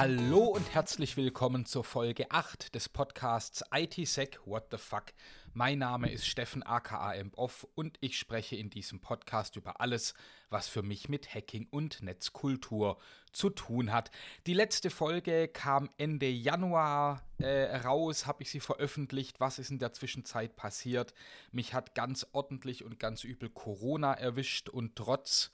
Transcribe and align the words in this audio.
Hallo 0.00 0.44
und 0.44 0.72
herzlich 0.72 1.18
willkommen 1.18 1.66
zur 1.66 1.84
Folge 1.84 2.30
8 2.30 2.74
des 2.74 2.88
Podcasts 2.88 3.62
ITSec 3.70 4.40
What 4.46 4.68
the 4.70 4.78
Fuck. 4.78 5.12
Mein 5.52 5.80
Name 5.80 6.10
ist 6.10 6.26
Steffen 6.26 6.62
aka 6.62 7.14
Off 7.36 7.66
und 7.74 7.98
ich 8.00 8.18
spreche 8.18 8.56
in 8.56 8.70
diesem 8.70 9.00
Podcast 9.00 9.56
über 9.56 9.82
alles, 9.82 10.14
was 10.48 10.68
für 10.68 10.80
mich 10.80 11.10
mit 11.10 11.34
Hacking 11.34 11.68
und 11.70 12.02
Netzkultur 12.02 12.96
zu 13.30 13.50
tun 13.50 13.92
hat. 13.92 14.10
Die 14.46 14.54
letzte 14.54 14.88
Folge 14.88 15.48
kam 15.48 15.90
Ende 15.98 16.30
Januar 16.30 17.22
äh, 17.36 17.76
raus, 17.76 18.24
habe 18.24 18.42
ich 18.42 18.50
sie 18.50 18.60
veröffentlicht. 18.60 19.38
Was 19.38 19.58
ist 19.58 19.70
in 19.70 19.80
der 19.80 19.92
Zwischenzeit 19.92 20.56
passiert? 20.56 21.12
Mich 21.52 21.74
hat 21.74 21.94
ganz 21.94 22.26
ordentlich 22.32 22.84
und 22.84 22.98
ganz 22.98 23.22
übel 23.22 23.50
Corona 23.50 24.14
erwischt 24.14 24.70
und 24.70 24.96
trotz 24.96 25.50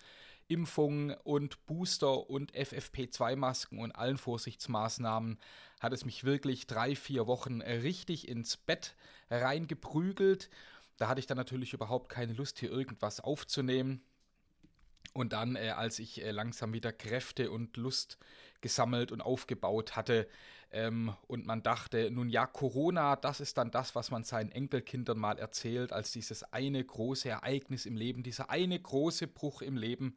Impfungen 0.48 1.14
und 1.24 1.64
Booster 1.66 2.30
und 2.30 2.52
FFP2-Masken 2.52 3.78
und 3.78 3.92
allen 3.92 4.18
Vorsichtsmaßnahmen 4.18 5.38
hat 5.80 5.92
es 5.92 6.04
mich 6.04 6.24
wirklich 6.24 6.66
drei, 6.66 6.96
vier 6.96 7.26
Wochen 7.26 7.60
richtig 7.60 8.28
ins 8.28 8.56
Bett 8.56 8.94
reingeprügelt. 9.30 10.48
Da 10.96 11.08
hatte 11.08 11.20
ich 11.20 11.26
dann 11.26 11.36
natürlich 11.36 11.72
überhaupt 11.72 12.08
keine 12.08 12.32
Lust, 12.32 12.58
hier 12.58 12.70
irgendwas 12.70 13.20
aufzunehmen. 13.20 14.02
Und 15.12 15.32
dann, 15.32 15.56
äh, 15.56 15.70
als 15.70 15.98
ich 15.98 16.22
äh, 16.22 16.30
langsam 16.30 16.72
wieder 16.72 16.92
Kräfte 16.92 17.50
und 17.50 17.76
Lust 17.76 18.18
gesammelt 18.60 19.12
und 19.12 19.20
aufgebaut 19.20 19.96
hatte 19.96 20.28
ähm, 20.70 21.14
und 21.26 21.46
man 21.46 21.62
dachte, 21.62 22.10
nun 22.10 22.28
ja, 22.28 22.46
Corona, 22.46 23.16
das 23.16 23.40
ist 23.40 23.56
dann 23.58 23.70
das, 23.70 23.94
was 23.94 24.10
man 24.10 24.24
seinen 24.24 24.50
Enkelkindern 24.50 25.18
mal 25.18 25.38
erzählt, 25.38 25.92
als 25.92 26.12
dieses 26.12 26.42
eine 26.52 26.84
große 26.84 27.28
Ereignis 27.28 27.86
im 27.86 27.96
Leben, 27.96 28.22
dieser 28.22 28.50
eine 28.50 28.78
große 28.78 29.26
Bruch 29.28 29.62
im 29.62 29.76
Leben, 29.76 30.16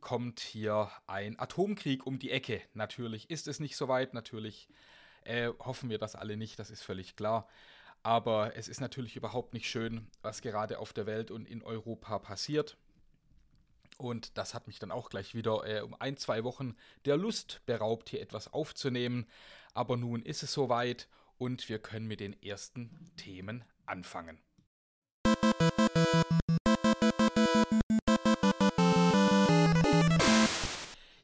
kommt 0.00 0.40
hier 0.40 0.90
ein 1.06 1.38
Atomkrieg 1.38 2.06
um 2.06 2.18
die 2.18 2.30
Ecke. 2.30 2.62
Natürlich 2.74 3.28
ist 3.28 3.48
es 3.48 3.58
nicht 3.58 3.76
so 3.76 3.88
weit, 3.88 4.14
natürlich 4.14 4.68
äh, 5.24 5.50
hoffen 5.58 5.90
wir 5.90 5.98
das 5.98 6.14
alle 6.14 6.36
nicht, 6.36 6.58
das 6.58 6.70
ist 6.70 6.82
völlig 6.82 7.16
klar. 7.16 7.48
Aber 8.02 8.54
es 8.54 8.68
ist 8.68 8.80
natürlich 8.80 9.16
überhaupt 9.16 9.52
nicht 9.52 9.68
schön, 9.68 10.06
was 10.22 10.42
gerade 10.42 10.78
auf 10.78 10.92
der 10.92 11.06
Welt 11.06 11.32
und 11.32 11.48
in 11.48 11.62
Europa 11.62 12.20
passiert. 12.20 12.76
Und 13.98 14.36
das 14.36 14.54
hat 14.54 14.66
mich 14.66 14.78
dann 14.78 14.90
auch 14.90 15.08
gleich 15.08 15.34
wieder 15.34 15.66
äh, 15.66 15.80
um 15.80 15.94
ein, 15.98 16.16
zwei 16.16 16.44
Wochen 16.44 16.76
der 17.04 17.16
Lust 17.16 17.62
beraubt, 17.66 18.10
hier 18.10 18.20
etwas 18.20 18.52
aufzunehmen. 18.52 19.26
Aber 19.72 19.96
nun 19.96 20.22
ist 20.22 20.42
es 20.42 20.52
soweit 20.52 21.08
und 21.38 21.68
wir 21.68 21.78
können 21.78 22.06
mit 22.06 22.20
den 22.20 22.40
ersten 22.42 23.12
Themen 23.16 23.64
anfangen. 23.86 24.38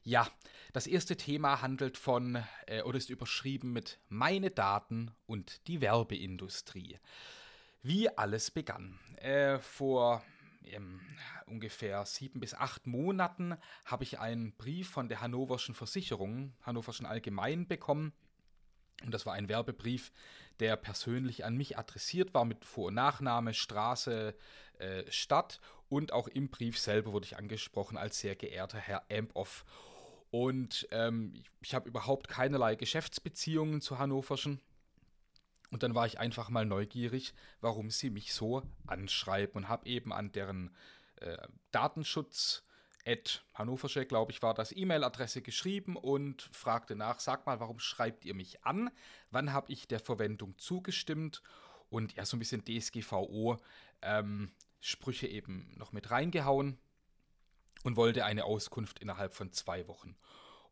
Ja, 0.03 0.27
das 0.73 0.87
erste 0.87 1.15
Thema 1.15 1.61
handelt 1.61 1.97
von 1.97 2.43
äh, 2.65 2.81
oder 2.81 2.97
ist 2.97 3.09
überschrieben 3.09 3.73
mit 3.73 3.99
Meine 4.09 4.51
Daten 4.51 5.11
und 5.25 5.67
die 5.67 5.81
Werbeindustrie. 5.81 6.99
Wie 7.81 8.09
alles 8.09 8.51
begann. 8.51 8.99
Äh, 9.17 9.59
vor 9.59 10.23
ähm, 10.65 10.99
ungefähr 11.45 12.05
sieben 12.05 12.39
bis 12.39 12.53
acht 12.53 12.87
Monaten 12.87 13.57
habe 13.85 14.03
ich 14.03 14.19
einen 14.19 14.55
Brief 14.55 14.89
von 14.89 15.09
der 15.09 15.21
Hannoverschen 15.21 15.75
Versicherung, 15.75 16.53
Hannoverschen 16.61 17.05
Allgemein 17.05 17.67
bekommen. 17.67 18.13
Und 19.03 19.13
das 19.13 19.25
war 19.25 19.33
ein 19.33 19.49
Werbebrief, 19.49 20.11
der 20.59 20.75
persönlich 20.77 21.45
an 21.45 21.57
mich 21.57 21.77
adressiert 21.77 22.33
war 22.33 22.45
mit 22.45 22.63
Vor- 22.63 22.87
und 22.87 22.93
Nachname, 22.93 23.53
Straße, 23.53 24.35
äh, 24.79 25.11
Stadt. 25.11 25.59
Und 25.89 26.13
auch 26.13 26.27
im 26.27 26.49
Brief 26.49 26.79
selber 26.79 27.11
wurde 27.11 27.25
ich 27.25 27.37
angesprochen 27.37 27.97
als 27.97 28.19
sehr 28.19 28.35
geehrter 28.35 28.77
Herr 28.77 29.03
Ampoff. 29.11 29.65
Und 30.31 30.87
ähm, 30.91 31.33
ich, 31.35 31.51
ich 31.61 31.75
habe 31.75 31.89
überhaupt 31.89 32.27
keinerlei 32.27 32.75
Geschäftsbeziehungen 32.75 33.81
zu 33.81 33.99
Hannoverschen 33.99 34.61
und 35.73 35.83
dann 35.83 35.95
war 35.95 36.05
ich 36.05 36.19
einfach 36.19 36.49
mal 36.49 36.65
neugierig, 36.65 37.33
warum 37.59 37.89
sie 37.89 38.11
mich 38.11 38.33
so 38.33 38.61
anschreiben 38.85 39.55
und 39.55 39.69
habe 39.69 39.87
eben 39.87 40.13
an 40.13 40.31
deren 40.31 40.69
äh, 41.17 41.37
Datenschutz 41.71 42.63
at 43.05 43.43
Hannoversche, 43.53 44.05
glaube 44.05 44.31
ich, 44.31 44.41
war 44.41 44.53
das 44.53 44.71
E-Mail-Adresse 44.71 45.41
geschrieben 45.41 45.95
und 45.95 46.43
fragte 46.53 46.95
nach, 46.95 47.19
sag 47.19 47.45
mal, 47.45 47.59
warum 47.59 47.79
schreibt 47.79 48.23
ihr 48.23 48.35
mich 48.35 48.63
an? 48.63 48.91
Wann 49.31 49.51
habe 49.51 49.71
ich 49.71 49.87
der 49.87 49.99
Verwendung 49.99 50.57
zugestimmt? 50.57 51.41
Und 51.89 52.13
ja, 52.15 52.25
so 52.25 52.37
ein 52.37 52.39
bisschen 52.39 52.63
DSGVO 52.63 53.57
ähm, 54.01 54.51
eben 55.21 55.73
noch 55.75 55.91
mit 55.91 56.11
reingehauen 56.11 56.77
und 57.83 57.97
wollte 57.97 58.25
eine 58.25 58.45
Auskunft 58.45 58.99
innerhalb 58.99 59.33
von 59.33 59.51
zwei 59.51 59.87
Wochen. 59.87 60.15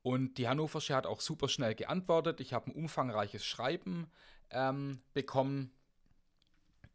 Und 0.03 0.37
die 0.37 0.47
Hannoversche 0.47 0.95
hat 0.95 1.05
auch 1.05 1.21
super 1.21 1.49
schnell 1.49 1.75
geantwortet. 1.75 2.39
Ich 2.39 2.53
habe 2.53 2.67
ein 2.67 2.75
umfangreiches 2.75 3.45
Schreiben 3.45 4.09
ähm, 4.51 5.01
bekommen. 5.13 5.71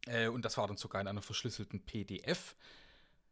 Äh, 0.07 0.29
und 0.29 0.45
das 0.45 0.57
war 0.57 0.67
dann 0.67 0.77
sogar 0.77 1.01
in 1.01 1.09
einer 1.09 1.23
verschlüsselten 1.23 1.85
PDF. 1.85 2.57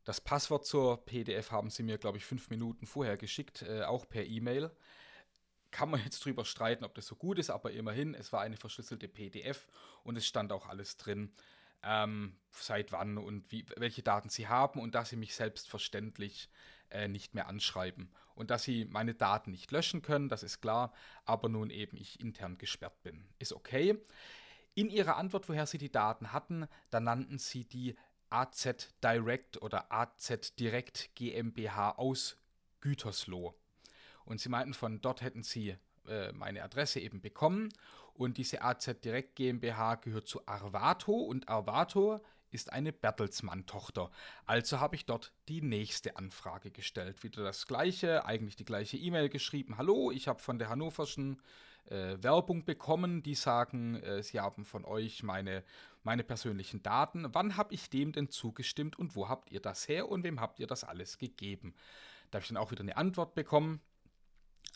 Das 0.04 0.20
Passwort 0.20 0.66
zur 0.66 1.04
PDF 1.04 1.50
haben 1.50 1.70
sie 1.70 1.82
mir, 1.82 1.98
glaube 1.98 2.18
ich, 2.18 2.26
fünf 2.26 2.50
Minuten 2.50 2.86
vorher 2.86 3.16
geschickt, 3.16 3.62
äh, 3.62 3.84
auch 3.84 4.08
per 4.08 4.24
E-Mail. 4.24 4.70
Kann 5.70 5.90
man 5.90 6.02
jetzt 6.04 6.24
drüber 6.24 6.44
streiten, 6.44 6.84
ob 6.84 6.94
das 6.94 7.06
so 7.06 7.16
gut 7.16 7.38
ist, 7.38 7.50
aber 7.50 7.72
immerhin, 7.72 8.14
es 8.14 8.32
war 8.32 8.42
eine 8.42 8.56
verschlüsselte 8.56 9.08
PDF 9.08 9.66
und 10.02 10.16
es 10.16 10.26
stand 10.26 10.52
auch 10.52 10.68
alles 10.68 10.96
drin 10.96 11.32
ähm, 11.82 12.36
seit 12.50 12.92
wann 12.92 13.18
und 13.18 13.50
wie, 13.50 13.64
welche 13.76 14.02
Daten 14.02 14.28
sie 14.28 14.48
haben 14.48 14.80
und 14.80 14.94
dass 14.94 15.10
sie 15.10 15.16
mich 15.16 15.34
selbstverständlich 15.34 16.48
äh, 16.94 17.08
nicht 17.08 17.34
mehr 17.34 17.48
anschreiben. 17.48 18.08
Und 18.34 18.50
dass 18.50 18.62
sie 18.62 18.84
meine 18.86 19.14
Daten 19.14 19.50
nicht 19.50 19.70
löschen 19.70 20.00
können, 20.00 20.28
das 20.28 20.42
ist 20.42 20.60
klar, 20.60 20.92
aber 21.24 21.48
nun 21.48 21.70
eben 21.70 21.96
ich 21.96 22.20
intern 22.20 22.56
gesperrt 22.56 23.02
bin. 23.02 23.24
Ist 23.38 23.52
okay. 23.52 23.98
In 24.74 24.90
ihrer 24.90 25.16
Antwort, 25.16 25.48
woher 25.48 25.66
sie 25.66 25.78
die 25.78 25.92
Daten 25.92 26.32
hatten, 26.32 26.66
da 26.90 27.00
nannten 27.00 27.38
sie 27.38 27.64
die 27.64 27.96
AZ 28.30 28.94
Direct 29.02 29.60
oder 29.60 29.92
AZ 29.92 30.54
Direct 30.56 31.10
GmbH 31.14 31.92
aus 31.92 32.36
Gütersloh. 32.80 33.54
Und 34.24 34.40
sie 34.40 34.48
meinten, 34.48 34.74
von 34.74 35.00
dort 35.00 35.22
hätten 35.22 35.42
sie 35.42 35.76
äh, 36.08 36.32
meine 36.32 36.62
Adresse 36.62 37.00
eben 37.00 37.20
bekommen. 37.20 37.72
Und 38.14 38.38
diese 38.38 38.62
AZ 38.62 39.00
Direkt 39.04 39.36
GmbH 39.36 39.96
gehört 39.96 40.28
zu 40.28 40.46
Arvato 40.46 41.12
und 41.12 41.48
Arvato 41.48 42.20
ist 42.54 42.72
eine 42.72 42.92
Bertelsmann-Tochter. 42.92 44.10
Also 44.46 44.80
habe 44.80 44.96
ich 44.96 45.04
dort 45.04 45.32
die 45.48 45.60
nächste 45.60 46.16
Anfrage 46.16 46.70
gestellt. 46.70 47.22
Wieder 47.22 47.42
das 47.42 47.66
gleiche, 47.66 48.24
eigentlich 48.24 48.56
die 48.56 48.64
gleiche 48.64 48.96
E-Mail 48.96 49.28
geschrieben. 49.28 49.76
Hallo, 49.76 50.10
ich 50.10 50.28
habe 50.28 50.38
von 50.38 50.58
der 50.58 50.68
Hannoverschen 50.68 51.42
äh, 51.86 52.16
Werbung 52.22 52.64
bekommen. 52.64 53.22
Die 53.22 53.34
sagen, 53.34 53.96
äh, 53.96 54.22
sie 54.22 54.40
haben 54.40 54.64
von 54.64 54.84
euch 54.84 55.22
meine, 55.22 55.64
meine 56.02 56.24
persönlichen 56.24 56.82
Daten. 56.82 57.26
Wann 57.34 57.56
habe 57.56 57.74
ich 57.74 57.90
dem 57.90 58.12
denn 58.12 58.30
zugestimmt 58.30 58.98
und 58.98 59.16
wo 59.16 59.28
habt 59.28 59.50
ihr 59.50 59.60
das 59.60 59.88
her 59.88 60.08
und 60.08 60.24
wem 60.24 60.40
habt 60.40 60.60
ihr 60.60 60.66
das 60.66 60.84
alles 60.84 61.18
gegeben? 61.18 61.74
Da 62.30 62.36
habe 62.36 62.44
ich 62.44 62.48
dann 62.48 62.56
auch 62.56 62.70
wieder 62.70 62.82
eine 62.82 62.96
Antwort 62.96 63.34
bekommen 63.34 63.80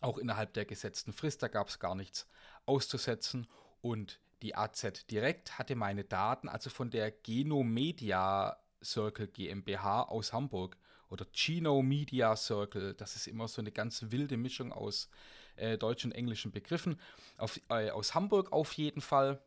auch 0.01 0.19
innerhalb 0.19 0.53
der 0.55 0.65
gesetzten 0.65 1.13
Frist, 1.13 1.43
da 1.43 1.49
gab 1.49 1.69
es 1.69 1.79
gar 1.79 1.95
nichts 1.95 2.27
auszusetzen. 2.67 3.47
Und 3.81 4.21
die 4.43 4.55
AZ 4.55 5.07
Direkt 5.11 5.59
hatte 5.59 5.75
meine 5.77 6.05
Daten 6.05 6.49
also 6.49 6.71
von 6.71 6.91
der 6.91 7.11
Genomedia 7.11 8.57
Circle 8.83 9.29
GmbH 9.29 10.03
aus 10.03 10.33
Hamburg 10.33 10.77
oder 11.09 11.27
Gino 11.33 11.83
Media 11.83 12.37
Circle. 12.37 12.95
Das 12.95 13.17
ist 13.17 13.27
immer 13.27 13.49
so 13.49 13.61
eine 13.61 13.73
ganz 13.73 14.07
wilde 14.11 14.37
Mischung 14.37 14.73
aus 14.73 15.09
äh, 15.57 15.77
deutschen 15.77 16.13
und 16.13 16.17
englischen 16.17 16.53
Begriffen. 16.53 17.01
Auf, 17.37 17.61
äh, 17.69 17.91
aus 17.91 18.15
Hamburg 18.15 18.53
auf 18.53 18.73
jeden 18.75 19.01
Fall. 19.01 19.43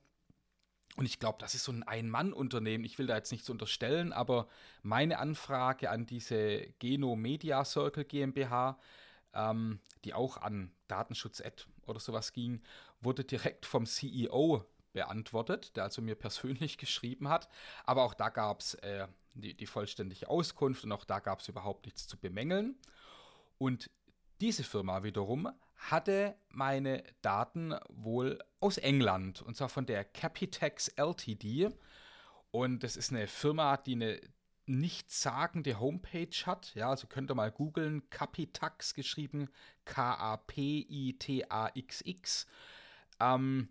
Und 0.98 1.06
ich 1.06 1.20
glaube, 1.20 1.38
das 1.40 1.56
ist 1.56 1.64
so 1.64 1.72
ein 1.72 1.84
Ein-Mann-Unternehmen. 1.84 2.84
Ich 2.84 3.00
will 3.00 3.08
da 3.08 3.16
jetzt 3.16 3.32
nichts 3.32 3.50
unterstellen, 3.50 4.12
aber 4.12 4.50
meine 4.82 5.20
Anfrage 5.20 5.90
an 5.90 6.06
diese 6.06 6.68
Geno 6.80 7.16
Media 7.16 7.64
Circle 7.64 8.04
GmbH 8.04 8.78
ähm, 9.34 9.80
die 10.04 10.14
auch 10.14 10.38
an 10.38 10.72
Datenschutz-Ad 10.88 11.64
oder 11.86 12.00
sowas 12.00 12.34
ging, 12.34 12.62
wurde 13.02 13.24
direkt 13.24 13.66
vom 13.66 13.86
CEO 13.86 14.66
beantwortet, 14.94 15.76
der 15.76 15.84
also 15.86 16.02
mir 16.02 16.16
persönlich 16.16 16.78
geschrieben 16.80 17.30
hat. 17.30 17.50
Aber 17.86 18.04
auch 18.04 18.14
da 18.14 18.30
gab 18.30 18.62
es 18.62 18.76
äh, 18.76 19.08
die, 19.34 19.56
die 19.56 19.68
vollständige 19.68 20.30
Auskunft 20.30 20.84
und 20.84 20.92
auch 20.92 21.06
da 21.06 21.20
gab 21.20 21.40
es 21.40 21.48
überhaupt 21.48 21.86
nichts 21.86 22.08
zu 22.08 22.18
bemängeln. 22.18 22.78
Und 23.58 23.90
diese 24.40 24.64
Firma 24.64 25.04
wiederum 25.04 25.50
hatte 25.76 26.36
meine 26.50 27.04
Daten 27.22 27.76
wohl 27.90 28.40
aus 28.60 28.78
England 28.78 29.42
und 29.42 29.56
zwar 29.56 29.70
von 29.70 29.86
der 29.86 30.04
Capitex 30.04 30.90
Ltd. 30.90 31.70
Und 32.52 32.84
das 32.84 32.98
ist 32.98 33.12
eine 33.12 33.28
Firma, 33.28 33.78
die 33.78 33.94
eine 33.94 34.20
nichtssagende 34.66 35.80
Homepage 35.80 36.46
hat. 36.46 36.76
Ja, 36.76 36.90
also 36.90 37.08
könnt 37.08 37.32
ihr 37.32 37.36
mal 37.36 37.52
googeln, 37.52 38.10
Capitax 38.10 38.94
geschrieben, 38.94 39.50
K-A-P-I-T-A-X-X. 39.86 40.46
Ähm, 43.20 43.70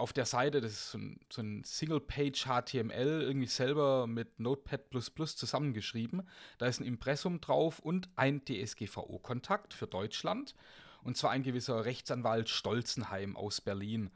auf 0.00 0.12
der 0.12 0.24
Seite, 0.24 0.60
das 0.60 0.72
ist 0.72 0.90
so 0.92 0.98
ein, 0.98 1.20
so 1.30 1.42
ein 1.42 1.62
Single-Page 1.62 2.46
HTML, 2.46 3.22
irgendwie 3.22 3.46
selber 3.46 4.06
mit 4.06 4.40
Notepad 4.40 4.90
zusammengeschrieben. 4.90 6.28
Da 6.58 6.66
ist 6.66 6.80
ein 6.80 6.86
Impressum 6.86 7.40
drauf 7.40 7.78
und 7.78 8.08
ein 8.16 8.42
DSGVO-Kontakt 8.44 9.74
für 9.74 9.86
Deutschland. 9.86 10.54
Und 11.02 11.16
zwar 11.16 11.30
ein 11.30 11.42
gewisser 11.42 11.84
Rechtsanwalt 11.84 12.48
Stolzenheim 12.48 13.36
aus 13.36 13.60
Berlin. 13.60 14.10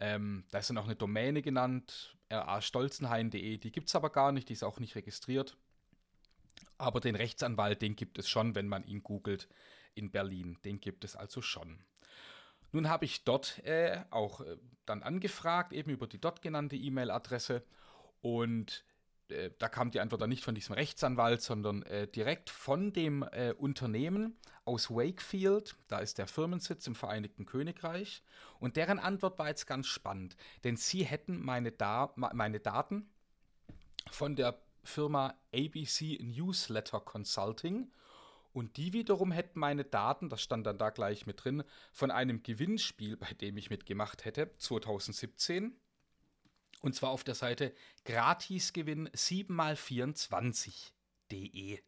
Ähm, 0.00 0.44
da 0.50 0.58
ist 0.58 0.70
dann 0.70 0.78
auch 0.78 0.84
eine 0.84 0.96
Domäne 0.96 1.42
genannt, 1.42 2.16
rastolzenheim.de. 2.30 3.58
Die 3.58 3.72
gibt 3.72 3.88
es 3.88 3.94
aber 3.94 4.10
gar 4.10 4.32
nicht, 4.32 4.48
die 4.48 4.54
ist 4.54 4.64
auch 4.64 4.80
nicht 4.80 4.94
registriert. 4.94 5.56
Aber 6.78 7.00
den 7.00 7.14
Rechtsanwalt, 7.14 7.82
den 7.82 7.96
gibt 7.96 8.18
es 8.18 8.28
schon, 8.28 8.54
wenn 8.54 8.68
man 8.68 8.84
ihn 8.84 9.02
googelt 9.02 9.48
in 9.94 10.10
Berlin. 10.10 10.58
Den 10.64 10.80
gibt 10.80 11.04
es 11.04 11.16
also 11.16 11.42
schon. 11.42 11.78
Nun 12.72 12.88
habe 12.88 13.04
ich 13.04 13.24
dort 13.24 13.58
äh, 13.64 14.04
auch 14.10 14.40
äh, 14.40 14.56
dann 14.86 15.02
angefragt, 15.02 15.72
eben 15.72 15.90
über 15.90 16.06
die 16.06 16.20
dort 16.20 16.42
genannte 16.42 16.76
E-Mail-Adresse. 16.76 17.62
Und 18.20 18.84
äh, 19.30 19.50
da 19.58 19.68
kam 19.68 19.90
die 19.90 20.00
Antwort 20.00 20.22
dann 20.22 20.30
nicht 20.30 20.44
von 20.44 20.54
diesem 20.54 20.74
Rechtsanwalt, 20.74 21.42
sondern 21.42 21.82
äh, 21.84 22.06
direkt 22.06 22.50
von 22.50 22.92
dem 22.92 23.22
äh, 23.32 23.52
Unternehmen 23.52 24.38
aus 24.64 24.90
Wakefield. 24.90 25.76
Da 25.88 25.98
ist 25.98 26.18
der 26.18 26.26
Firmensitz 26.26 26.86
im 26.86 26.94
Vereinigten 26.94 27.46
Königreich. 27.46 28.22
Und 28.58 28.76
deren 28.76 28.98
Antwort 28.98 29.38
war 29.38 29.48
jetzt 29.48 29.66
ganz 29.66 29.86
spannend, 29.86 30.36
denn 30.64 30.76
sie 30.76 31.04
hätten 31.04 31.40
meine, 31.40 31.72
da 31.72 32.12
meine 32.16 32.60
Daten 32.60 33.10
von 34.10 34.36
der 34.36 34.60
Firma 34.82 35.34
ABC 35.54 36.18
Newsletter 36.22 37.00
Consulting 37.00 37.90
und 38.52 38.76
die 38.76 38.92
wiederum 38.92 39.32
hätten 39.32 39.60
meine 39.60 39.84
Daten, 39.84 40.28
das 40.28 40.42
stand 40.42 40.66
dann 40.66 40.78
da 40.78 40.90
gleich 40.90 41.26
mit 41.26 41.44
drin, 41.44 41.62
von 41.92 42.10
einem 42.10 42.42
Gewinnspiel, 42.42 43.16
bei 43.16 43.32
dem 43.32 43.56
ich 43.56 43.70
mitgemacht 43.70 44.24
hätte, 44.24 44.52
2017. 44.58 45.80
Und 46.80 46.94
zwar 46.94 47.10
auf 47.10 47.24
der 47.24 47.34
Seite 47.34 47.74
Gratisgewinn 48.04 49.08
7x24.de. 49.10 51.80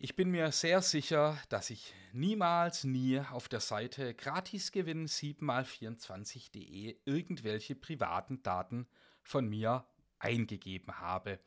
Ich 0.00 0.14
bin 0.14 0.30
mir 0.30 0.52
sehr 0.52 0.80
sicher, 0.80 1.36
dass 1.48 1.70
ich 1.70 1.92
niemals, 2.12 2.84
nie 2.84 3.18
auf 3.18 3.48
der 3.48 3.58
Seite 3.58 4.14
Gratisgewinn 4.14 5.08
7x24.de 5.08 7.00
irgendwelche 7.04 7.74
privaten 7.74 8.40
Daten 8.42 8.86
von 9.22 9.48
mir 9.48 9.84
eingegeben 10.20 11.00
habe. 11.00 11.40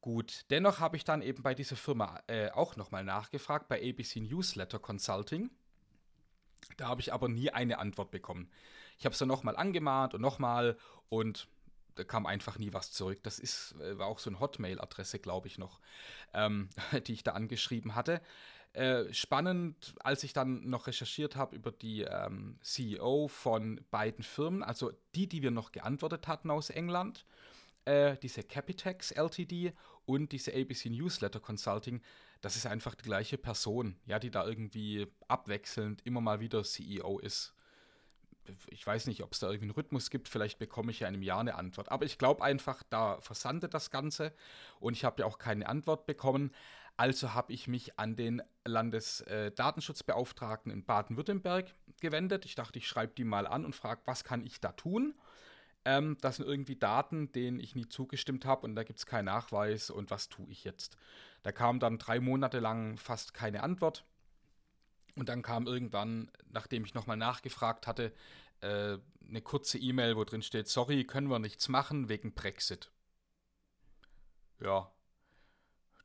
Gut, 0.00 0.46
dennoch 0.48 0.80
habe 0.80 0.96
ich 0.96 1.04
dann 1.04 1.20
eben 1.20 1.42
bei 1.42 1.54
dieser 1.54 1.76
Firma 1.76 2.20
äh, 2.26 2.50
auch 2.50 2.76
nochmal 2.76 3.04
nachgefragt, 3.04 3.68
bei 3.68 3.76
ABC 3.90 4.20
Newsletter 4.20 4.78
Consulting. 4.78 5.50
Da 6.78 6.88
habe 6.88 7.02
ich 7.02 7.12
aber 7.12 7.28
nie 7.28 7.50
eine 7.50 7.78
Antwort 7.78 8.10
bekommen. 8.10 8.50
Ich 8.98 9.04
habe 9.04 9.12
es 9.12 9.18
dann 9.18 9.28
nochmal 9.28 9.56
angemahnt 9.56 10.14
und 10.14 10.22
nochmal 10.22 10.78
und 11.08 11.48
da 11.96 12.04
kam 12.04 12.24
einfach 12.24 12.58
nie 12.58 12.72
was 12.72 12.92
zurück. 12.92 13.22
Das 13.22 13.38
ist, 13.38 13.74
äh, 13.80 13.98
war 13.98 14.06
auch 14.06 14.18
so 14.18 14.30
eine 14.30 14.40
Hotmail-Adresse, 14.40 15.18
glaube 15.18 15.48
ich 15.48 15.58
noch, 15.58 15.80
ähm, 16.32 16.70
die 17.06 17.12
ich 17.12 17.22
da 17.22 17.32
angeschrieben 17.32 17.94
hatte. 17.94 18.22
Äh, 18.72 19.12
spannend, 19.12 19.94
als 19.98 20.22
ich 20.22 20.32
dann 20.32 20.70
noch 20.70 20.86
recherchiert 20.86 21.34
habe 21.36 21.56
über 21.56 21.72
die 21.72 22.02
ähm, 22.02 22.56
CEO 22.62 23.28
von 23.28 23.80
beiden 23.90 24.22
Firmen, 24.22 24.62
also 24.62 24.92
die, 25.14 25.26
die 25.26 25.42
wir 25.42 25.50
noch 25.50 25.72
geantwortet 25.72 26.28
hatten 26.28 26.50
aus 26.50 26.70
England, 26.70 27.26
äh, 27.84 28.16
diese 28.18 28.42
Capitex 28.42 29.12
LTD 29.12 29.72
und 30.06 30.32
diese 30.32 30.54
ABC 30.54 30.90
Newsletter 30.90 31.40
Consulting, 31.40 32.02
das 32.40 32.56
ist 32.56 32.66
einfach 32.66 32.94
die 32.94 33.04
gleiche 33.04 33.38
Person, 33.38 33.96
ja, 34.06 34.18
die 34.18 34.30
da 34.30 34.46
irgendwie 34.46 35.06
abwechselnd 35.28 36.04
immer 36.04 36.20
mal 36.20 36.40
wieder 36.40 36.64
CEO 36.64 37.18
ist. 37.18 37.54
Ich 38.68 38.86
weiß 38.86 39.06
nicht, 39.06 39.22
ob 39.22 39.32
es 39.32 39.38
da 39.38 39.46
irgendwie 39.46 39.66
einen 39.66 39.72
Rhythmus 39.72 40.10
gibt, 40.10 40.28
vielleicht 40.28 40.58
bekomme 40.58 40.90
ich 40.90 41.00
ja 41.00 41.08
in 41.08 41.14
einem 41.14 41.22
Jahr 41.22 41.40
eine 41.40 41.54
Antwort. 41.54 41.92
Aber 41.92 42.04
ich 42.04 42.18
glaube 42.18 42.42
einfach, 42.42 42.82
da 42.88 43.20
versandet 43.20 43.74
das 43.74 43.90
Ganze 43.90 44.32
und 44.80 44.94
ich 44.94 45.04
habe 45.04 45.22
ja 45.22 45.26
auch 45.26 45.38
keine 45.38 45.68
Antwort 45.68 46.06
bekommen. 46.06 46.50
Also 46.96 47.34
habe 47.34 47.52
ich 47.52 47.68
mich 47.68 47.98
an 47.98 48.16
den 48.16 48.42
Landesdatenschutzbeauftragten 48.64 50.72
in 50.72 50.84
Baden-Württemberg 50.84 51.72
gewendet. 52.00 52.44
Ich 52.44 52.56
dachte, 52.56 52.78
ich 52.78 52.88
schreibe 52.88 53.14
die 53.14 53.24
mal 53.24 53.46
an 53.46 53.64
und 53.64 53.74
frage, 53.74 54.02
was 54.04 54.24
kann 54.24 54.44
ich 54.44 54.60
da 54.60 54.72
tun? 54.72 55.14
Ähm, 55.84 56.16
das 56.20 56.36
sind 56.36 56.46
irgendwie 56.46 56.76
Daten, 56.76 57.32
denen 57.32 57.58
ich 57.58 57.74
nie 57.74 57.88
zugestimmt 57.88 58.44
habe 58.44 58.66
und 58.66 58.74
da 58.74 58.84
gibt 58.84 58.98
es 58.98 59.06
keinen 59.06 59.26
Nachweis 59.26 59.90
und 59.90 60.10
was 60.10 60.28
tue 60.28 60.50
ich 60.50 60.64
jetzt? 60.64 60.96
Da 61.42 61.52
kam 61.52 61.80
dann 61.80 61.98
drei 61.98 62.20
Monate 62.20 62.58
lang 62.60 62.98
fast 62.98 63.32
keine 63.32 63.62
Antwort 63.62 64.04
und 65.16 65.28
dann 65.28 65.42
kam 65.42 65.66
irgendwann, 65.66 66.30
nachdem 66.50 66.84
ich 66.84 66.94
nochmal 66.94 67.16
nachgefragt 67.16 67.86
hatte, 67.86 68.12
äh, 68.60 68.98
eine 69.28 69.42
kurze 69.42 69.78
E-Mail, 69.78 70.16
wo 70.16 70.24
drin 70.24 70.42
steht, 70.42 70.68
sorry, 70.68 71.04
können 71.04 71.28
wir 71.30 71.38
nichts 71.38 71.68
machen 71.68 72.08
wegen 72.08 72.34
Brexit. 72.34 72.90
Ja, 74.60 74.92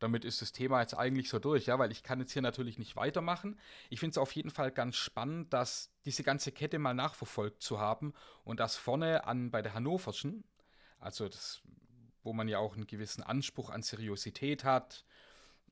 damit 0.06 0.24
ist 0.24 0.40
das 0.44 0.52
Thema 0.52 0.82
jetzt 0.82 0.94
eigentlich 0.94 1.30
so 1.30 1.40
durch, 1.40 1.66
ja, 1.66 1.80
weil 1.80 1.92
ich 1.92 2.04
kann 2.04 2.20
jetzt 2.20 2.32
hier 2.32 2.44
natürlich 2.44 2.78
nicht 2.78 2.96
weitermachen. 2.96 3.60
Ich 3.90 4.00
finde 4.00 4.12
es 4.12 4.18
auf 4.20 4.32
jeden 4.34 4.52
Fall 4.52 4.70
ganz 4.70 4.98
spannend, 4.98 5.52
dass 5.52 5.92
diese 6.06 6.22
ganze 6.22 6.52
Kette 6.52 6.78
mal 6.78 6.94
nachverfolgt 6.94 7.64
zu 7.64 7.80
haben 7.80 8.14
und 8.44 8.60
das 8.60 8.76
vorne 8.76 9.26
an 9.26 9.50
bei 9.50 9.64
der 9.64 9.74
Hannoverschen, 9.74 10.44
also 11.00 11.28
das, 11.28 11.64
wo 12.22 12.34
man 12.34 12.48
ja 12.48 12.60
auch 12.60 12.76
einen 12.76 12.86
gewissen 12.86 13.24
Anspruch 13.24 13.72
an 13.72 13.82
Seriosität 13.82 14.64
hat 14.64 15.06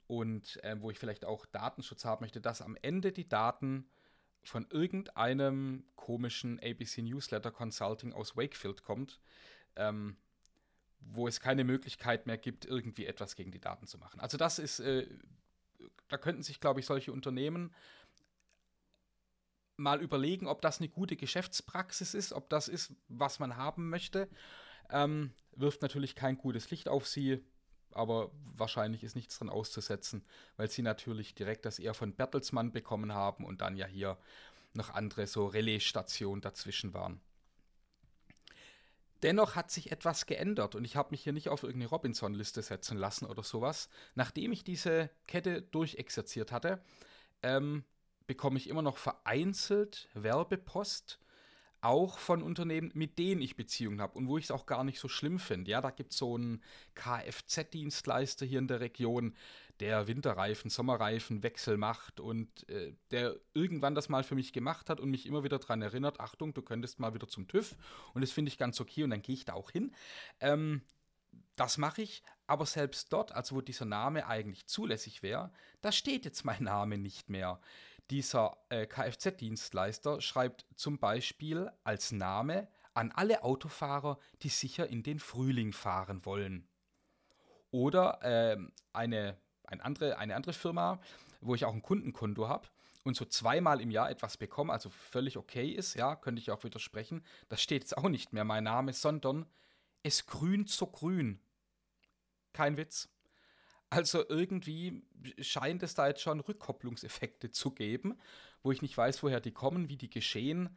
und 0.07 0.62
äh, 0.63 0.81
wo 0.81 0.89
ich 0.89 0.97
vielleicht 0.97 1.25
auch 1.25 1.45
Datenschutz 1.45 2.03
haben 2.03 2.24
möchte, 2.24 2.41
dass 2.41 2.63
am 2.63 2.75
Ende 2.81 3.12
die 3.12 3.30
Daten 3.30 3.88
von 4.41 4.65
irgendeinem 4.71 5.85
komischen 5.95 6.59
ABC 6.59 7.03
Newsletter 7.03 7.51
Consulting 7.51 8.13
aus 8.13 8.35
Wakefield 8.35 8.81
kommt. 8.81 9.19
Ähm, 9.75 10.18
wo 11.11 11.27
es 11.27 11.39
keine 11.39 11.63
Möglichkeit 11.63 12.25
mehr 12.27 12.38
gibt, 12.38 12.65
irgendwie 12.65 13.05
etwas 13.05 13.35
gegen 13.35 13.51
die 13.51 13.59
Daten 13.59 13.88
zu 13.88 13.97
machen. 13.97 14.19
Also 14.19 14.38
das 14.38 14.59
ist, 14.59 14.79
äh, 14.79 15.07
da 16.09 16.17
könnten 16.17 16.44
sich, 16.44 16.59
glaube 16.59 16.79
ich, 16.79 16.85
solche 16.85 17.11
Unternehmen 17.11 17.73
mal 19.77 20.01
überlegen, 20.01 20.47
ob 20.47 20.61
das 20.61 20.79
eine 20.79 20.89
gute 20.89 21.15
Geschäftspraxis 21.15 22.13
ist, 22.13 22.33
ob 22.33 22.50
das 22.50 22.67
ist, 22.67 22.95
was 23.07 23.39
man 23.39 23.57
haben 23.57 23.89
möchte. 23.89 24.29
Ähm, 24.89 25.33
wirft 25.55 25.81
natürlich 25.81 26.15
kein 26.15 26.38
gutes 26.38 26.69
Licht 26.69 26.88
auf 26.88 27.07
sie, 27.07 27.44
aber 27.91 28.31
wahrscheinlich 28.56 29.03
ist 29.03 29.15
nichts 29.15 29.38
dran 29.38 29.49
auszusetzen, 29.49 30.25
weil 30.57 30.69
sie 30.69 30.81
natürlich 30.81 31.35
direkt 31.35 31.65
das 31.65 31.79
eher 31.79 31.94
von 31.94 32.13
Bertelsmann 32.13 32.71
bekommen 32.71 33.13
haben 33.13 33.45
und 33.45 33.61
dann 33.61 33.75
ja 33.75 33.88
hier 33.88 34.17
noch 34.73 34.91
andere 34.91 35.27
so 35.27 35.45
Relaisstationen 35.47 36.41
dazwischen 36.41 36.94
waren. 36.94 37.21
Dennoch 39.23 39.55
hat 39.55 39.71
sich 39.71 39.91
etwas 39.91 40.25
geändert 40.25 40.75
und 40.75 40.83
ich 40.83 40.97
habe 40.97 41.11
mich 41.11 41.23
hier 41.23 41.33
nicht 41.33 41.49
auf 41.49 41.63
irgendeine 41.63 41.89
Robinson-Liste 41.89 42.61
setzen 42.61 42.97
lassen 42.97 43.25
oder 43.25 43.42
sowas. 43.42 43.89
Nachdem 44.15 44.51
ich 44.51 44.63
diese 44.63 45.09
Kette 45.27 45.61
durchexerziert 45.61 46.51
hatte, 46.51 46.83
ähm, 47.42 47.85
bekomme 48.27 48.57
ich 48.57 48.69
immer 48.69 48.81
noch 48.81 48.97
vereinzelt 48.97 50.09
Werbepost, 50.13 51.19
auch 51.83 52.18
von 52.18 52.42
Unternehmen, 52.42 52.92
mit 52.94 53.18
denen 53.19 53.42
ich 53.42 53.57
Beziehungen 53.57 54.01
habe 54.01 54.18
und 54.18 54.27
wo 54.27 54.37
ich 54.37 54.45
es 54.45 54.51
auch 54.51 54.65
gar 54.65 54.83
nicht 54.83 54.99
so 54.99 55.09
schlimm 55.09 55.37
finde. 55.37 55.71
Ja, 55.71 55.81
da 55.81 55.92
gibt 55.92 56.13
es 56.13 56.18
so 56.18 56.35
einen 56.35 56.61
Kfz-Dienstleister 56.95 58.45
hier 58.45 58.59
in 58.59 58.68
der 58.68 58.80
Region, 58.80 59.35
der 59.80 60.07
Winterreifen, 60.07 60.69
Sommerreifenwechsel 60.69 61.77
macht 61.77 62.19
und 62.19 62.69
äh, 62.69 62.95
der 63.11 63.35
irgendwann 63.53 63.95
das 63.95 64.09
mal 64.09 64.23
für 64.23 64.35
mich 64.35 64.53
gemacht 64.53 64.89
hat 64.89 64.99
und 64.99 65.09
mich 65.09 65.25
immer 65.25 65.44
wieder 65.44 65.59
daran 65.59 65.81
erinnert, 65.81 66.19
Achtung, 66.19 66.53
du 66.53 66.61
könntest 66.61 66.99
mal 66.99 67.13
wieder 67.13 67.27
zum 67.27 67.47
TÜV 67.47 67.75
und 68.13 68.21
das 68.21 68.31
finde 68.31 68.49
ich 68.49 68.57
ganz 68.57 68.80
okay 68.80 69.03
und 69.03 69.09
dann 69.09 69.21
gehe 69.21 69.35
ich 69.35 69.45
da 69.45 69.53
auch 69.53 69.71
hin. 69.71 69.94
Ähm, 70.39 70.81
das 71.56 71.77
mache 71.77 72.01
ich, 72.01 72.23
aber 72.47 72.65
selbst 72.65 73.11
dort, 73.13 73.31
also 73.31 73.56
wo 73.56 73.61
dieser 73.61 73.85
Name 73.85 74.27
eigentlich 74.27 74.68
zulässig 74.68 75.23
wäre, 75.23 75.51
da 75.81 75.92
steht 75.92 76.25
jetzt 76.25 76.45
mein 76.45 76.63
Name 76.63 76.97
nicht 76.97 77.30
mehr. 77.30 77.59
Dieser 78.09 78.57
äh, 78.69 78.85
Kfz-Dienstleister 78.85 80.21
schreibt 80.21 80.65
zum 80.75 80.99
Beispiel 80.99 81.71
als 81.83 82.11
Name 82.11 82.68
an 82.94 83.11
alle 83.11 83.44
Autofahrer, 83.44 84.19
die 84.42 84.49
sicher 84.49 84.87
in 84.87 85.03
den 85.03 85.19
Frühling 85.19 85.73
fahren 85.73 86.25
wollen. 86.25 86.68
Oder 87.71 88.21
äh, 88.21 88.57
eine 88.92 89.37
ein 89.73 89.81
andere, 89.81 90.18
eine 90.18 90.35
andere 90.35 90.53
Firma, 90.53 90.99
wo 91.42 91.56
ich 91.56 91.65
auch 91.65 91.73
ein 91.73 91.81
Kundenkonto 91.81 92.47
habe 92.47 92.68
und 93.03 93.15
so 93.15 93.25
zweimal 93.25 93.81
im 93.81 93.92
Jahr 93.92 94.09
etwas 94.09 94.37
bekomme, 94.37 94.71
also 94.71 94.89
völlig 94.89 95.37
okay 95.37 95.69
ist, 95.69 95.95
ja, 95.95 96.15
könnte 96.15 96.42
ich 96.42 96.51
auch 96.51 96.63
widersprechen. 96.63 97.23
Das 97.49 97.61
steht 97.61 97.83
jetzt 97.83 97.97
auch 97.97 98.09
nicht 98.09 98.33
mehr 98.33 98.45
mein 98.45 98.63
Name, 98.63 98.94
sondern 98.94 99.45
es 100.03 100.25
grünt 100.25 100.69
so 100.69 100.87
grün. 100.87 101.39
Kein 102.53 102.77
Witz. 102.77 103.09
Also 103.89 104.27
irgendwie 104.27 105.03
scheint 105.39 105.83
es 105.83 105.94
da 105.94 106.07
jetzt 106.07 106.21
schon 106.21 106.39
Rückkopplungseffekte 106.39 107.51
zu 107.51 107.71
geben, 107.71 108.18
wo 108.63 108.71
ich 108.71 108.81
nicht 108.81 108.97
weiß, 108.97 109.21
woher 109.21 109.39
die 109.39 109.51
kommen, 109.51 109.89
wie 109.89 109.97
die 109.97 110.09
geschehen. 110.09 110.75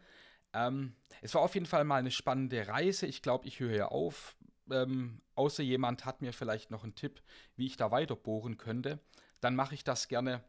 Ähm, 0.53 0.95
es 1.23 1.35
war 1.35 1.43
auf 1.43 1.55
jeden 1.55 1.67
Fall 1.67 1.85
mal 1.85 1.97
eine 1.97 2.11
spannende 2.11 2.67
Reise. 2.67 3.07
Ich 3.07 3.23
glaube, 3.23 3.47
ich 3.47 3.61
höre 3.61 3.71
hier 3.71 3.93
auf 3.93 4.37
ähm, 4.71 5.21
außer 5.35 5.63
jemand 5.63 6.05
hat 6.05 6.23
mir 6.23 6.33
vielleicht 6.33 6.71
noch 6.71 6.83
einen 6.83 6.95
Tipp, 6.95 7.23
wie 7.57 7.67
ich 7.67 7.77
da 7.77 7.91
weiter 7.91 8.17
bohren 8.17 8.57
könnte, 8.57 9.01
dann 9.41 9.55
mache 9.55 9.75
ich 9.75 9.85
das 9.85 10.09
gerne. 10.09 10.43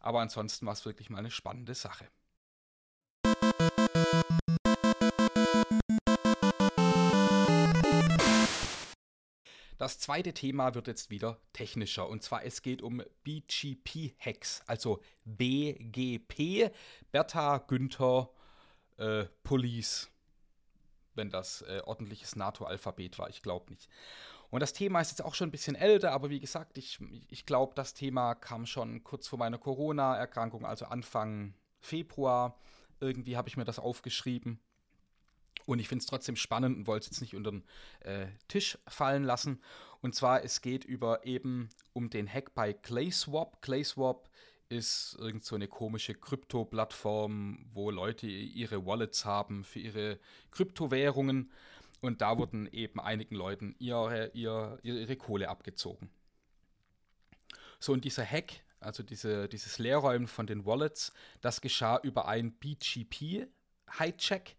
Aber 0.00 0.20
ansonsten 0.20 0.66
war 0.66 0.74
es 0.74 0.84
wirklich 0.84 1.10
mal 1.10 1.18
eine 1.18 1.30
spannende 1.30 1.74
Sache. 1.74 2.06
Das 9.78 10.00
zweite 10.00 10.34
Thema 10.34 10.74
wird 10.74 10.88
jetzt 10.88 11.08
wieder 11.08 11.40
technischer 11.52 12.08
und 12.08 12.24
zwar 12.24 12.44
es 12.44 12.62
geht 12.62 12.82
um 12.82 13.00
BGP-Hacks, 13.22 14.62
also 14.66 15.00
BGP, 15.24 16.72
Bertha, 17.12 17.58
Günther, 17.58 18.28
äh, 18.96 19.26
Police, 19.44 20.10
wenn 21.18 21.28
das 21.28 21.60
äh, 21.62 21.82
ordentliches 21.84 22.34
NATO-Alphabet 22.36 23.18
war, 23.18 23.28
ich 23.28 23.42
glaube 23.42 23.70
nicht. 23.70 23.90
Und 24.50 24.60
das 24.60 24.72
Thema 24.72 25.00
ist 25.02 25.10
jetzt 25.10 25.22
auch 25.22 25.34
schon 25.34 25.48
ein 25.48 25.52
bisschen 25.52 25.76
älter, 25.76 26.12
aber 26.12 26.30
wie 26.30 26.40
gesagt, 26.40 26.78
ich, 26.78 26.98
ich 27.28 27.44
glaube, 27.44 27.74
das 27.74 27.92
Thema 27.92 28.34
kam 28.34 28.64
schon 28.64 29.04
kurz 29.04 29.28
vor 29.28 29.38
meiner 29.38 29.58
Corona-Erkrankung, 29.58 30.64
also 30.64 30.86
Anfang 30.86 31.52
Februar. 31.80 32.58
Irgendwie 33.00 33.36
habe 33.36 33.48
ich 33.48 33.58
mir 33.58 33.66
das 33.66 33.78
aufgeschrieben. 33.78 34.58
Und 35.66 35.80
ich 35.80 35.88
finde 35.88 36.00
es 36.02 36.06
trotzdem 36.06 36.36
spannend 36.36 36.78
und 36.78 36.86
wollte 36.86 37.04
es 37.04 37.10
jetzt 37.10 37.20
nicht 37.20 37.36
unter 37.36 37.50
den 37.50 37.64
äh, 38.00 38.28
Tisch 38.48 38.78
fallen 38.88 39.24
lassen. 39.24 39.60
Und 40.00 40.14
zwar, 40.14 40.42
es 40.42 40.62
geht 40.62 40.84
über 40.84 41.26
eben 41.26 41.68
um 41.92 42.08
den 42.08 42.32
Hack 42.32 42.54
bei 42.54 42.72
ClaySwap. 42.72 43.60
ClaySwap 43.60 44.30
ist 44.68 45.16
irgend 45.18 45.44
so 45.44 45.54
eine 45.54 45.68
komische 45.68 46.14
Krypto-Plattform, 46.14 47.66
wo 47.72 47.90
Leute 47.90 48.26
ihre 48.26 48.84
Wallets 48.84 49.24
haben 49.24 49.64
für 49.64 49.78
ihre 49.78 50.18
Kryptowährungen. 50.50 51.50
Und 52.00 52.20
da 52.20 52.38
wurden 52.38 52.68
eben 52.72 53.00
einigen 53.00 53.34
Leuten 53.34 53.74
ihre, 53.78 54.30
ihre, 54.34 54.78
ihre 54.82 55.16
Kohle 55.16 55.48
abgezogen. 55.48 56.10
So, 57.80 57.92
und 57.92 58.04
dieser 58.04 58.24
Hack, 58.24 58.52
also 58.80 59.02
diese, 59.02 59.48
dieses 59.48 59.78
Leerräumen 59.78 60.28
von 60.28 60.46
den 60.46 60.64
Wallets, 60.64 61.12
das 61.40 61.60
geschah 61.60 61.98
über 62.02 62.28
ein 62.28 62.52
BGP-Hijack. 62.52 64.56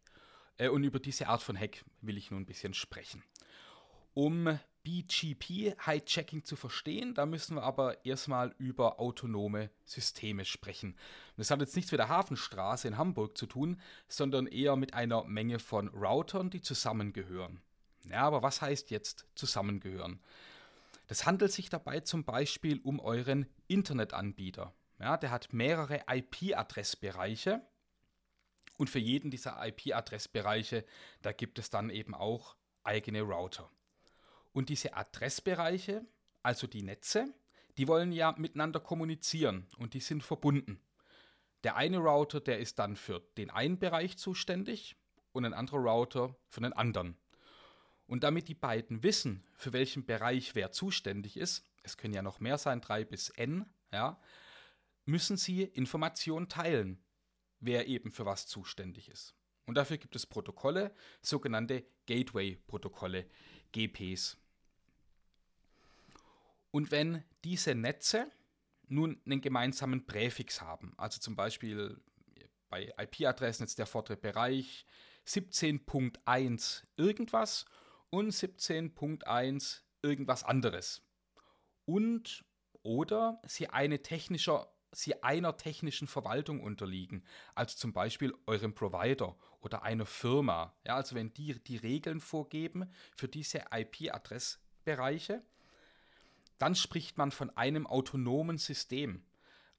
Äh, 0.57 0.69
und 0.69 0.83
über 0.83 0.99
diese 0.99 1.27
Art 1.27 1.41
von 1.41 1.57
Hack 1.57 1.83
will 2.01 2.17
ich 2.17 2.31
nun 2.31 2.41
ein 2.41 2.45
bisschen 2.45 2.73
sprechen. 2.73 3.23
Um 4.13 4.59
BGP-Hijacking 4.83 6.43
zu 6.43 6.55
verstehen, 6.55 7.13
da 7.13 7.25
müssen 7.25 7.55
wir 7.55 7.63
aber 7.63 8.05
erstmal 8.05 8.55
über 8.57 8.99
autonome 8.99 9.69
Systeme 9.85 10.45
sprechen. 10.45 10.95
Das 11.37 11.51
hat 11.51 11.59
jetzt 11.59 11.75
nichts 11.75 11.91
mit 11.91 11.99
der 11.99 12.09
Hafenstraße 12.09 12.87
in 12.87 12.97
Hamburg 12.97 13.37
zu 13.37 13.45
tun, 13.45 13.79
sondern 14.07 14.47
eher 14.47 14.75
mit 14.75 14.93
einer 14.93 15.23
Menge 15.25 15.59
von 15.59 15.89
Routern, 15.89 16.49
die 16.49 16.61
zusammengehören. 16.61 17.61
Ja, 18.05 18.21
aber 18.21 18.41
was 18.41 18.61
heißt 18.61 18.91
jetzt 18.91 19.25
zusammengehören? 19.35 20.19
Das 21.07 21.25
handelt 21.25 21.51
sich 21.51 21.69
dabei 21.69 22.01
zum 22.01 22.23
Beispiel 22.23 22.79
um 22.83 22.99
euren 22.99 23.47
Internetanbieter. 23.67 24.73
Ja, 24.99 25.17
der 25.17 25.31
hat 25.31 25.53
mehrere 25.53 26.03
IP-Adressbereiche 26.07 27.61
und 28.77 28.89
für 28.89 28.99
jeden 28.99 29.29
dieser 29.31 29.57
IP-Adressbereiche, 29.67 30.85
da 31.21 31.31
gibt 31.31 31.59
es 31.59 31.69
dann 31.69 31.89
eben 31.89 32.15
auch 32.15 32.55
eigene 32.83 33.21
Router. 33.21 33.69
Und 34.51 34.69
diese 34.69 34.93
Adressbereiche, 34.95 36.05
also 36.41 36.67
die 36.67 36.81
Netze, 36.81 37.33
die 37.77 37.87
wollen 37.87 38.11
ja 38.11 38.33
miteinander 38.37 38.79
kommunizieren 38.79 39.67
und 39.77 39.93
die 39.93 39.99
sind 39.99 40.23
verbunden. 40.23 40.81
Der 41.63 41.75
eine 41.75 41.97
Router, 41.97 42.39
der 42.39 42.59
ist 42.59 42.79
dann 42.79 42.95
für 42.95 43.21
den 43.37 43.49
einen 43.49 43.79
Bereich 43.79 44.17
zuständig 44.17 44.95
und 45.31 45.45
ein 45.45 45.53
anderer 45.53 45.79
Router 45.79 46.35
für 46.47 46.61
den 46.61 46.73
anderen. 46.73 47.17
Und 48.07 48.23
damit 48.23 48.47
die 48.47 48.55
beiden 48.55 49.03
wissen, 49.03 49.45
für 49.53 49.73
welchen 49.73 50.05
Bereich 50.05 50.55
wer 50.55 50.71
zuständig 50.71 51.37
ist, 51.37 51.69
es 51.83 51.97
können 51.97 52.13
ja 52.13 52.21
noch 52.21 52.39
mehr 52.39 52.57
sein, 52.57 52.81
drei 52.81 53.05
bis 53.05 53.29
n, 53.29 53.65
ja, 53.91 54.19
müssen 55.05 55.37
sie 55.37 55.63
Informationen 55.63 56.49
teilen 56.49 57.03
wer 57.59 57.87
eben 57.87 58.11
für 58.11 58.25
was 58.25 58.47
zuständig 58.47 59.09
ist. 59.09 59.35
Und 59.65 59.75
dafür 59.75 59.97
gibt 59.97 60.15
es 60.15 60.25
Protokolle, 60.25 60.93
sogenannte 61.21 61.85
Gateway-Protokolle, 62.07 63.29
GPs. 63.71 64.37
Und 66.71 66.91
wenn 66.91 67.23
diese 67.43 67.75
Netze 67.75 68.31
nun 68.87 69.21
einen 69.25 69.41
gemeinsamen 69.41 70.05
Präfix 70.05 70.61
haben, 70.61 70.93
also 70.97 71.19
zum 71.19 71.35
Beispiel 71.35 72.01
bei 72.69 72.93
IP-Adressen 72.97 73.63
jetzt 73.63 73.79
der 73.79 73.85
vordere 73.85 74.17
Bereich 74.17 74.85
17.1 75.27 76.83
irgendwas 76.97 77.65
und 78.09 78.31
17.1 78.31 79.81
irgendwas 80.01 80.43
anderes. 80.43 81.01
Und 81.85 82.45
oder 82.81 83.41
sie 83.45 83.67
eine 83.67 84.01
technischer 84.01 84.71
sie 84.91 85.21
einer 85.23 85.55
technischen 85.57 86.07
Verwaltung 86.07 86.61
unterliegen, 86.61 87.23
also 87.55 87.77
zum 87.77 87.93
Beispiel 87.93 88.33
eurem 88.47 88.73
Provider 88.73 89.37
oder 89.59 89.83
einer 89.83 90.05
Firma. 90.05 90.75
Ja, 90.83 90.95
also 90.95 91.15
wenn 91.15 91.33
die 91.33 91.61
die 91.63 91.77
Regeln 91.77 92.19
vorgeben 92.19 92.91
für 93.15 93.27
diese 93.27 93.65
IP-Adressbereiche, 93.71 95.43
dann 96.59 96.75
spricht 96.75 97.17
man 97.17 97.31
von 97.31 97.49
einem 97.57 97.87
autonomen 97.87 98.57
System, 98.57 99.25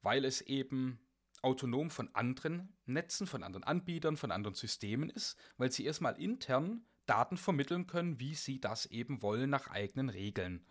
weil 0.01 0.25
es 0.25 0.41
eben 0.41 0.99
autonom 1.41 1.89
von 1.89 2.13
anderen 2.13 2.75
Netzen, 2.85 3.27
von 3.27 3.43
anderen 3.43 3.63
Anbietern, 3.63 4.17
von 4.17 4.31
anderen 4.31 4.55
Systemen 4.55 5.09
ist, 5.09 5.37
weil 5.57 5.71
sie 5.71 5.85
erstmal 5.85 6.19
intern 6.21 6.85
Daten 7.05 7.37
vermitteln 7.37 7.87
können, 7.87 8.19
wie 8.19 8.35
sie 8.35 8.59
das 8.59 8.85
eben 8.87 9.21
wollen 9.21 9.49
nach 9.49 9.67
eigenen 9.67 10.09
Regeln. 10.09 10.65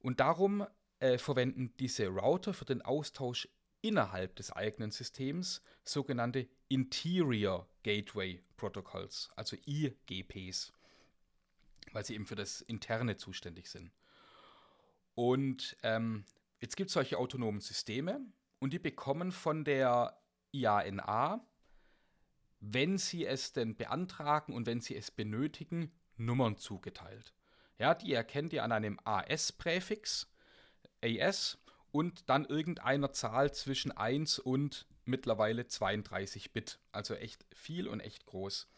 Und 0.00 0.20
darum 0.20 0.66
äh, 0.98 1.18
verwenden 1.18 1.74
diese 1.78 2.08
Router 2.08 2.54
für 2.54 2.64
den 2.64 2.82
Austausch 2.82 3.48
innerhalb 3.82 4.36
des 4.36 4.52
eigenen 4.52 4.90
Systems 4.90 5.62
sogenannte 5.84 6.48
Interior 6.68 7.68
Gateway 7.82 8.42
Protocols, 8.56 9.30
also 9.36 9.56
IGPs, 9.66 10.72
weil 11.92 12.04
sie 12.04 12.14
eben 12.14 12.26
für 12.26 12.36
das 12.36 12.60
Interne 12.60 13.16
zuständig 13.16 13.68
sind. 13.68 13.90
Und 15.20 15.76
ähm, 15.82 16.24
jetzt 16.60 16.78
gibt 16.78 16.88
es 16.88 16.94
solche 16.94 17.18
autonomen 17.18 17.60
Systeme 17.60 18.22
und 18.58 18.72
die 18.72 18.78
bekommen 18.78 19.32
von 19.32 19.64
der 19.64 20.18
IANA, 20.50 21.46
wenn 22.60 22.96
sie 22.96 23.26
es 23.26 23.52
denn 23.52 23.76
beantragen 23.76 24.54
und 24.54 24.64
wenn 24.64 24.80
sie 24.80 24.96
es 24.96 25.10
benötigen, 25.10 25.92
Nummern 26.16 26.56
zugeteilt. 26.56 27.34
Ja, 27.76 27.94
die 27.94 28.14
erkennt 28.14 28.54
ihr 28.54 28.64
an 28.64 28.72
einem 28.72 28.98
AS-Präfix 29.04 30.32
AS 31.04 31.58
und 31.90 32.30
dann 32.30 32.46
irgendeiner 32.46 33.12
Zahl 33.12 33.52
zwischen 33.52 33.92
1 33.92 34.38
und 34.38 34.86
mittlerweile 35.04 35.66
32 35.66 36.54
Bit. 36.54 36.78
Also 36.92 37.12
echt 37.14 37.44
viel 37.54 37.88
und 37.88 38.00
echt 38.00 38.24
groß. 38.24 38.70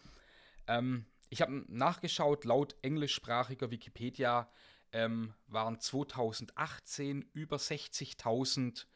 Ähm, 0.66 1.06
ich 1.30 1.40
habe 1.40 1.64
nachgeschaut, 1.68 2.44
laut 2.44 2.74
englischsprachiger 2.82 3.70
Wikipedia 3.70 4.50
ähm, 4.92 5.34
waren 5.46 5.80
2018 5.80 7.22
über 7.32 7.56
60.000 7.56 8.86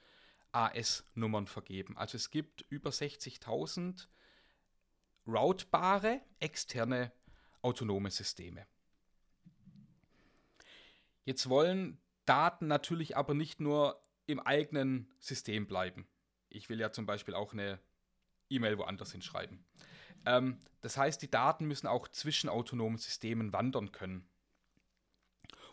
AS-Nummern 0.53 1.47
vergeben. 1.47 1.97
Also 1.97 2.17
es 2.17 2.31
gibt 2.31 2.65
über 2.69 2.91
60.000 2.91 4.07
routbare 5.27 6.21
externe 6.39 7.13
autonome 7.63 8.11
Systeme. 8.11 8.67
Jetzt 11.25 11.49
wollen 11.49 11.99
Daten 12.25 12.69
natürlich 12.69 13.17
aber 13.17 13.35
nicht 13.35 13.61
nur 13.61 14.01
im 14.27 14.41
eigenen 14.41 15.13
System 15.19 15.67
bleiben. 15.67 16.07
Ich 16.49 16.69
will 16.69 16.79
ja 16.79 16.93
zum 16.93 17.07
Beispiel 17.07 17.35
auch 17.35 17.53
eine 17.53 17.81
E-Mail 18.49 18.79
woanders 18.79 19.13
hinschreiben. 19.13 19.65
Ähm, 20.25 20.59
das 20.81 20.97
heißt, 20.97 21.21
die 21.23 21.31
Daten 21.31 21.67
müssen 21.67 21.87
auch 21.87 22.09
zwischen 22.09 22.49
autonomen 22.49 22.99
Systemen 22.99 23.53
wandern 23.53 23.93
können. 23.93 24.29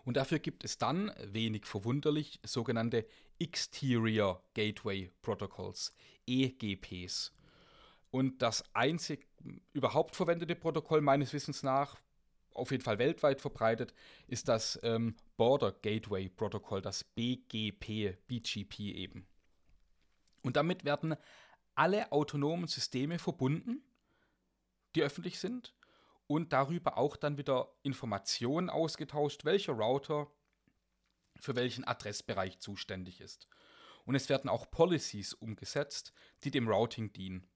Und 0.05 0.17
dafür 0.17 0.39
gibt 0.39 0.63
es 0.63 0.77
dann, 0.77 1.12
wenig 1.24 1.65
verwunderlich, 1.65 2.39
sogenannte 2.43 3.05
Exterior 3.39 4.43
Gateway 4.53 5.12
Protocols, 5.22 5.95
EGPs. 6.27 7.31
Und 8.12 8.41
das 8.41 8.63
einzig 8.75 9.27
überhaupt 9.72 10.15
verwendete 10.15 10.55
Protokoll 10.55 11.01
meines 11.01 11.33
Wissens 11.33 11.63
nach, 11.63 12.00
auf 12.53 12.72
jeden 12.72 12.83
Fall 12.83 13.00
weltweit 13.00 13.41
verbreitet, 13.41 13.93
ist 14.27 14.48
das 14.48 14.79
ähm, 14.83 15.15
Border 15.38 15.72
Gateway 15.72 16.29
Protocol, 16.29 16.81
das 16.81 17.03
BGP, 17.03 18.17
BGP 18.27 18.79
eben. 18.79 19.25
Und 20.43 20.57
damit 20.57 20.83
werden 20.83 21.15
alle 21.75 22.12
autonomen 22.12 22.67
Systeme 22.67 23.17
verbunden, 23.17 23.81
die 24.95 25.01
öffentlich 25.01 25.39
sind, 25.39 25.74
und 26.34 26.52
darüber 26.52 26.98
auch 26.98 27.16
dann 27.16 27.38
wieder 27.38 27.74
Informationen 27.84 28.70
ausgetauscht, 28.70 29.46
welcher 29.46 29.74
Router 29.74 30.32
für 31.40 31.56
welchen 31.56 31.84
Adressbereich 31.84 32.60
zuständig 32.60 33.22
ist. 33.22 33.48
Und 34.06 34.16
es 34.16 34.30
werden 34.30 34.50
auch 34.50 34.70
Policies 34.70 35.34
umgesetzt, 35.34 36.12
die 36.44 36.52
dem 36.52 36.68
Routing 36.68 37.13
dienen. 37.13 37.48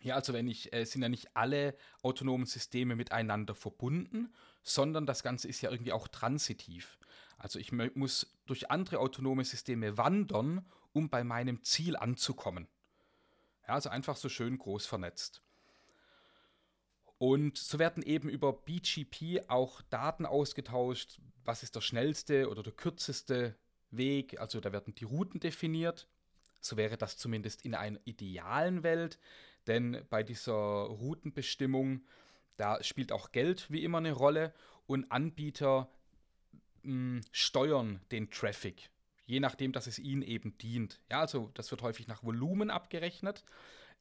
Ja, 0.00 0.16
also 0.16 0.32
wenn 0.32 0.48
ich, 0.48 0.72
äh, 0.72 0.84
sind 0.84 1.02
ja 1.02 1.08
nicht 1.08 1.36
alle 1.36 1.76
autonomen 2.02 2.46
Systeme 2.46 2.96
miteinander 2.96 3.54
verbunden, 3.54 4.34
sondern 4.62 5.06
das 5.06 5.22
Ganze 5.22 5.46
ist 5.46 5.60
ja 5.60 5.70
irgendwie 5.70 5.92
auch 5.92 6.08
transitiv. 6.08 6.98
Also 7.38 7.60
ich 7.60 7.70
muss 7.70 8.38
durch 8.46 8.70
andere 8.70 8.98
autonome 8.98 9.44
Systeme 9.44 9.96
wandern, 9.96 10.66
um 10.92 11.08
bei 11.08 11.22
meinem 11.22 11.62
Ziel 11.62 11.96
anzukommen. 11.96 12.66
Ja, 13.68 13.74
also 13.74 13.88
einfach 13.90 14.16
so 14.16 14.28
schön 14.28 14.58
groß 14.58 14.86
vernetzt. 14.86 15.42
Und 17.22 17.56
so 17.56 17.78
werden 17.78 18.02
eben 18.02 18.28
über 18.28 18.52
BGP 18.52 19.44
auch 19.46 19.80
Daten 19.82 20.26
ausgetauscht. 20.26 21.20
Was 21.44 21.62
ist 21.62 21.76
der 21.76 21.80
schnellste 21.80 22.50
oder 22.50 22.64
der 22.64 22.72
kürzeste 22.72 23.54
Weg? 23.92 24.40
Also 24.40 24.58
da 24.58 24.72
werden 24.72 24.96
die 24.96 25.04
Routen 25.04 25.38
definiert. 25.38 26.08
So 26.60 26.76
wäre 26.76 26.96
das 26.98 27.18
zumindest 27.18 27.64
in 27.64 27.76
einer 27.76 28.00
idealen 28.06 28.82
Welt. 28.82 29.20
Denn 29.68 30.04
bei 30.10 30.24
dieser 30.24 30.52
Routenbestimmung, 30.52 32.02
da 32.56 32.82
spielt 32.82 33.12
auch 33.12 33.30
Geld 33.30 33.70
wie 33.70 33.84
immer 33.84 33.98
eine 33.98 34.10
Rolle. 34.10 34.52
Und 34.88 35.12
Anbieter 35.12 35.92
mh, 36.82 37.20
steuern 37.30 38.00
den 38.10 38.32
Traffic 38.32 38.90
je 39.24 39.38
nachdem, 39.38 39.70
dass 39.70 39.86
es 39.86 40.00
ihnen 40.00 40.22
eben 40.22 40.58
dient. 40.58 41.00
Ja, 41.08 41.20
also 41.20 41.52
das 41.54 41.70
wird 41.70 41.80
häufig 41.82 42.08
nach 42.08 42.24
Volumen 42.24 42.70
abgerechnet 42.70 43.44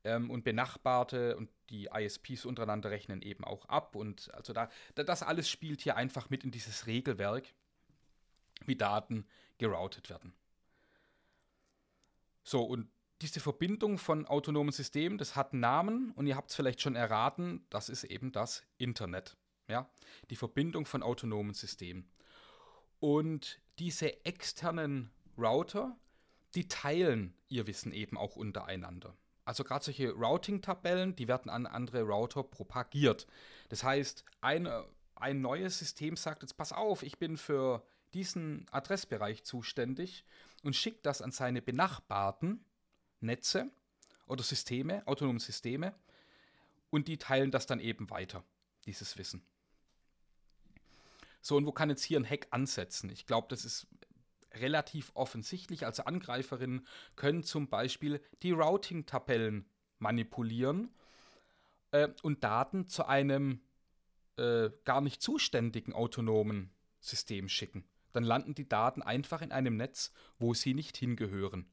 ähm, 0.03 0.29
und 0.29 0.43
Benachbarte 0.43 1.38
und 1.38 1.50
die 1.70 1.89
ISPs 1.93 2.46
untereinander 2.46 2.91
rechnen 2.91 3.22
eben 3.22 3.43
auch 3.43 3.65
ab. 3.65 3.96
Und 3.96 4.34
also 4.34 4.53
da, 4.53 4.70
das 4.96 5.24
alles 5.24 5.50
spielt 5.50 5.81
hier 5.81 5.96
einfach 5.96 6.29
mit 6.29 6.43
in 6.43 6.51
dieses 6.51 6.88
Regelwerk, 6.88 7.53
wie 8.65 8.75
Daten 8.75 9.25
geroutet 9.58 10.10
werden. 10.10 10.34
So, 12.43 12.63
und 12.63 12.89
diese 13.22 13.39
Verbindung 13.39 13.98
von 13.98 14.25
autonomen 14.25 14.72
Systemen, 14.72 15.17
das 15.17 15.36
hat 15.36 15.53
einen 15.53 15.62
Namen 15.62 16.12
und 16.12 16.25
ihr 16.25 16.36
habt 16.36 16.50
es 16.50 16.55
vielleicht 16.55 16.81
schon 16.81 16.96
erraten, 16.96 17.65
das 17.70 17.89
ist 17.89 18.03
eben 18.03 18.31
das 18.31 18.63
Internet. 18.77 19.38
Ja? 19.67 19.89
Die 20.29 20.36
Verbindung 20.36 20.86
von 20.86 21.03
autonomen 21.03 21.53
Systemen. 21.53 22.10
Und 23.00 23.62
diese 23.79 24.25
externen 24.25 25.12
Router, 25.38 25.96
die 26.55 26.67
teilen 26.67 27.34
ihr 27.48 27.67
Wissen 27.67 27.93
eben 27.93 28.17
auch 28.17 28.36
untereinander. 28.36 29.15
Also 29.45 29.63
gerade 29.63 29.83
solche 29.83 30.12
Routing-Tabellen, 30.12 31.15
die 31.15 31.27
werden 31.27 31.50
an 31.50 31.65
andere 31.65 32.03
Router 32.03 32.43
propagiert. 32.43 33.27
Das 33.69 33.83
heißt, 33.83 34.24
ein, 34.41 34.69
ein 35.15 35.41
neues 35.41 35.79
System 35.79 36.15
sagt 36.15 36.43
jetzt, 36.43 36.57
pass 36.57 36.71
auf, 36.71 37.03
ich 37.03 37.17
bin 37.17 37.38
für 37.38 37.83
diesen 38.13 38.65
Adressbereich 38.71 39.43
zuständig 39.43 40.25
und 40.63 40.75
schickt 40.75 41.05
das 41.05 41.21
an 41.21 41.31
seine 41.31 41.62
benachbarten 41.62 42.63
Netze 43.19 43.71
oder 44.27 44.43
Systeme, 44.43 45.05
autonome 45.07 45.39
Systeme, 45.39 45.93
und 46.89 47.07
die 47.07 47.17
teilen 47.17 47.51
das 47.51 47.65
dann 47.65 47.79
eben 47.79 48.10
weiter, 48.10 48.43
dieses 48.86 49.17
Wissen. 49.17 49.43
So, 51.41 51.57
und 51.57 51.65
wo 51.65 51.71
kann 51.71 51.89
jetzt 51.89 52.03
hier 52.03 52.19
ein 52.19 52.29
Hack 52.29 52.48
ansetzen? 52.51 53.10
Ich 53.10 53.25
glaube, 53.25 53.48
das 53.50 53.65
ist 53.65 53.88
relativ 54.53 55.12
offensichtlich. 55.13 55.86
Also 55.86 56.03
Angreiferinnen 56.03 56.86
können 57.15 57.43
zum 57.43 57.70
Beispiel 57.70 58.22
die 58.43 58.51
Routing-Tabellen 58.51 59.65
manipulieren 60.00 60.93
äh, 61.91 62.10
und 62.24 62.43
Daten 62.43 62.88
zu 62.88 63.08
einem 63.08 63.62
äh, 64.38 64.70
gar 64.86 65.01
nicht 65.01 65.22
zuständigen 65.22 65.93
autonomen 65.93 66.72
System 67.00 67.50
schicken. 67.50 67.84
Dann 68.13 68.24
landen 68.24 68.55
die 68.55 68.67
Daten 68.67 69.01
einfach 69.01 69.41
in 69.41 69.51
einem 69.51 69.77
Netz, 69.77 70.12
wo 70.38 70.53
sie 70.53 70.74
nicht 70.74 70.98
hingehören. 70.98 71.70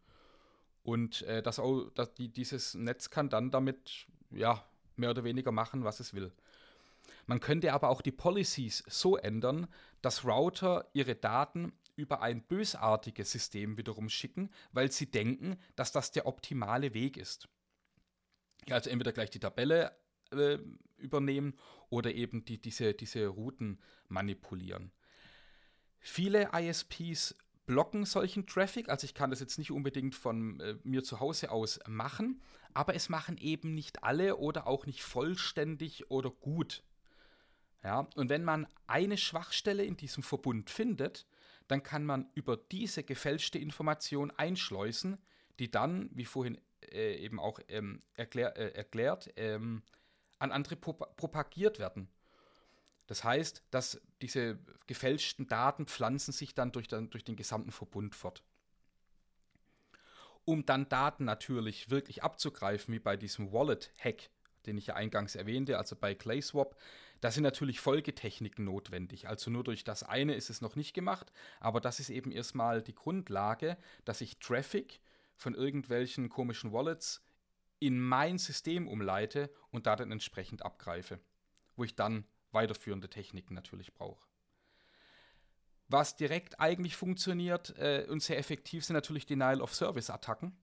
Und 0.82 1.22
äh, 1.22 1.42
das, 1.42 1.60
das, 1.94 2.14
die, 2.14 2.28
dieses 2.28 2.74
Netz 2.74 3.10
kann 3.10 3.28
dann 3.28 3.50
damit 3.50 4.06
ja, 4.30 4.64
mehr 4.96 5.10
oder 5.10 5.24
weniger 5.24 5.52
machen, 5.52 5.84
was 5.84 6.00
es 6.00 6.14
will. 6.14 6.32
Man 7.26 7.40
könnte 7.40 7.72
aber 7.72 7.88
auch 7.88 8.00
die 8.00 8.12
Policies 8.12 8.84
so 8.88 9.16
ändern, 9.16 9.66
dass 10.00 10.24
Router 10.24 10.88
ihre 10.92 11.14
Daten 11.14 11.72
über 11.98 12.22
ein 12.22 12.42
bösartiges 12.42 13.32
System 13.32 13.76
wiederum 13.76 14.08
schicken, 14.08 14.50
weil 14.72 14.90
sie 14.92 15.10
denken, 15.10 15.58
dass 15.74 15.90
das 15.90 16.12
der 16.12 16.26
optimale 16.26 16.94
Weg 16.94 17.16
ist. 17.16 17.48
Also 18.70 18.88
entweder 18.88 19.12
gleich 19.12 19.30
die 19.30 19.40
Tabelle 19.40 19.96
äh, 20.30 20.58
übernehmen 20.96 21.58
oder 21.90 22.14
eben 22.14 22.44
die, 22.44 22.60
diese, 22.60 22.94
diese 22.94 23.26
Routen 23.26 23.80
manipulieren. 24.08 24.92
Viele 25.98 26.50
ISPs 26.52 27.34
blocken 27.66 28.04
solchen 28.04 28.46
Traffic, 28.46 28.88
also 28.88 29.04
ich 29.04 29.14
kann 29.14 29.30
das 29.30 29.40
jetzt 29.40 29.58
nicht 29.58 29.72
unbedingt 29.72 30.14
von 30.14 30.60
äh, 30.60 30.76
mir 30.84 31.02
zu 31.02 31.18
Hause 31.18 31.50
aus 31.50 31.80
machen, 31.88 32.40
aber 32.74 32.94
es 32.94 33.08
machen 33.08 33.36
eben 33.38 33.74
nicht 33.74 34.04
alle 34.04 34.36
oder 34.36 34.68
auch 34.68 34.86
nicht 34.86 35.02
vollständig 35.02 36.10
oder 36.10 36.30
gut. 36.30 36.84
Ja, 37.82 38.08
und 38.14 38.28
wenn 38.28 38.44
man 38.44 38.66
eine 38.86 39.16
Schwachstelle 39.16 39.84
in 39.84 39.96
diesem 39.96 40.22
Verbund 40.22 40.70
findet, 40.70 41.26
dann 41.68 41.82
kann 41.82 42.04
man 42.04 42.30
über 42.34 42.56
diese 42.56 43.04
gefälschte 43.04 43.58
Information 43.58 44.30
einschleusen, 44.32 45.18
die 45.58 45.70
dann, 45.70 46.10
wie 46.12 46.24
vorhin 46.24 46.58
äh, 46.92 47.16
eben 47.16 47.38
auch 47.38 47.60
ähm, 47.68 48.00
erklär, 48.14 48.56
äh, 48.56 48.72
erklärt, 48.74 49.30
ähm, 49.36 49.82
an 50.38 50.52
andere 50.52 50.76
prop 50.76 51.16
propagiert 51.16 51.78
werden. 51.78 52.08
Das 53.06 53.24
heißt, 53.24 53.62
dass 53.70 54.00
diese 54.20 54.58
gefälschten 54.86 55.48
Daten 55.48 55.86
pflanzen 55.86 56.32
sich 56.32 56.54
dann 56.54 56.72
durch, 56.72 56.88
dann 56.88 57.10
durch 57.10 57.24
den 57.24 57.36
gesamten 57.36 57.72
Verbund 57.72 58.14
fort. 58.14 58.44
Um 60.44 60.64
dann 60.64 60.88
Daten 60.88 61.24
natürlich 61.24 61.90
wirklich 61.90 62.22
abzugreifen, 62.22 62.94
wie 62.94 62.98
bei 62.98 63.16
diesem 63.16 63.52
Wallet-Hack, 63.52 64.30
den 64.66 64.78
ich 64.78 64.88
ja 64.88 64.94
eingangs 64.94 65.34
erwähnte, 65.34 65.78
also 65.78 65.96
bei 65.96 66.14
ClaySwap, 66.14 66.76
da 67.20 67.30
sind 67.30 67.42
natürlich 67.42 67.80
Folgetechniken 67.80 68.64
notwendig. 68.64 69.28
Also 69.28 69.50
nur 69.50 69.64
durch 69.64 69.84
das 69.84 70.02
eine 70.02 70.34
ist 70.34 70.50
es 70.50 70.60
noch 70.60 70.76
nicht 70.76 70.94
gemacht, 70.94 71.32
aber 71.60 71.80
das 71.80 72.00
ist 72.00 72.10
eben 72.10 72.30
erstmal 72.30 72.82
die 72.82 72.94
Grundlage, 72.94 73.76
dass 74.04 74.20
ich 74.20 74.38
Traffic 74.38 75.00
von 75.36 75.54
irgendwelchen 75.54 76.28
komischen 76.28 76.72
Wallets 76.72 77.22
in 77.80 78.00
mein 78.00 78.38
System 78.38 78.88
umleite 78.88 79.50
und 79.70 79.86
da 79.86 79.96
dann 79.96 80.12
entsprechend 80.12 80.62
abgreife, 80.62 81.20
wo 81.76 81.84
ich 81.84 81.94
dann 81.94 82.24
weiterführende 82.50 83.08
Techniken 83.08 83.54
natürlich 83.54 83.94
brauche. 83.94 84.26
Was 85.88 86.16
direkt 86.16 86.60
eigentlich 86.60 86.96
funktioniert 86.96 87.74
äh, 87.78 88.06
und 88.08 88.22
sehr 88.22 88.38
effektiv 88.38 88.84
sind 88.84 88.94
natürlich 88.94 89.26
Denial-of-Service-Attacken. 89.26 90.56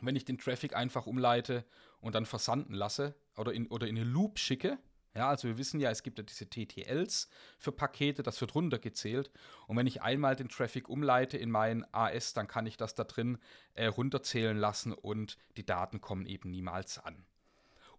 Wenn 0.00 0.16
ich 0.16 0.24
den 0.24 0.38
Traffic 0.38 0.74
einfach 0.76 1.06
umleite 1.06 1.64
und 2.00 2.14
dann 2.14 2.26
versanden 2.26 2.74
lasse 2.74 3.14
oder 3.36 3.52
in, 3.52 3.68
oder 3.68 3.86
in 3.86 3.96
eine 3.96 4.04
Loop 4.04 4.38
schicke, 4.38 4.78
ja, 5.14 5.28
also 5.28 5.46
wir 5.46 5.58
wissen 5.58 5.78
ja, 5.78 5.90
es 5.90 6.02
gibt 6.02 6.18
ja 6.18 6.24
diese 6.24 6.48
TTLs 6.48 7.28
für 7.58 7.72
Pakete, 7.72 8.22
das 8.22 8.40
wird 8.40 8.54
runtergezählt. 8.54 9.30
Und 9.66 9.76
wenn 9.76 9.86
ich 9.86 10.00
einmal 10.00 10.36
den 10.36 10.48
Traffic 10.48 10.88
umleite 10.88 11.36
in 11.36 11.50
mein 11.50 11.84
AS, 11.92 12.32
dann 12.32 12.48
kann 12.48 12.66
ich 12.66 12.78
das 12.78 12.94
da 12.94 13.04
drin 13.04 13.38
äh, 13.74 13.86
runterzählen 13.86 14.56
lassen 14.56 14.92
und 14.92 15.36
die 15.56 15.66
Daten 15.66 16.00
kommen 16.00 16.24
eben 16.26 16.50
niemals 16.50 16.98
an. 16.98 17.26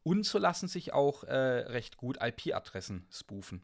Und 0.02 0.26
so 0.26 0.40
lassen 0.40 0.68
sich 0.68 0.92
auch 0.92 1.24
äh, 1.24 1.36
recht 1.36 1.98
gut 1.98 2.18
IP-Adressen 2.20 3.08
spoofen. 3.12 3.62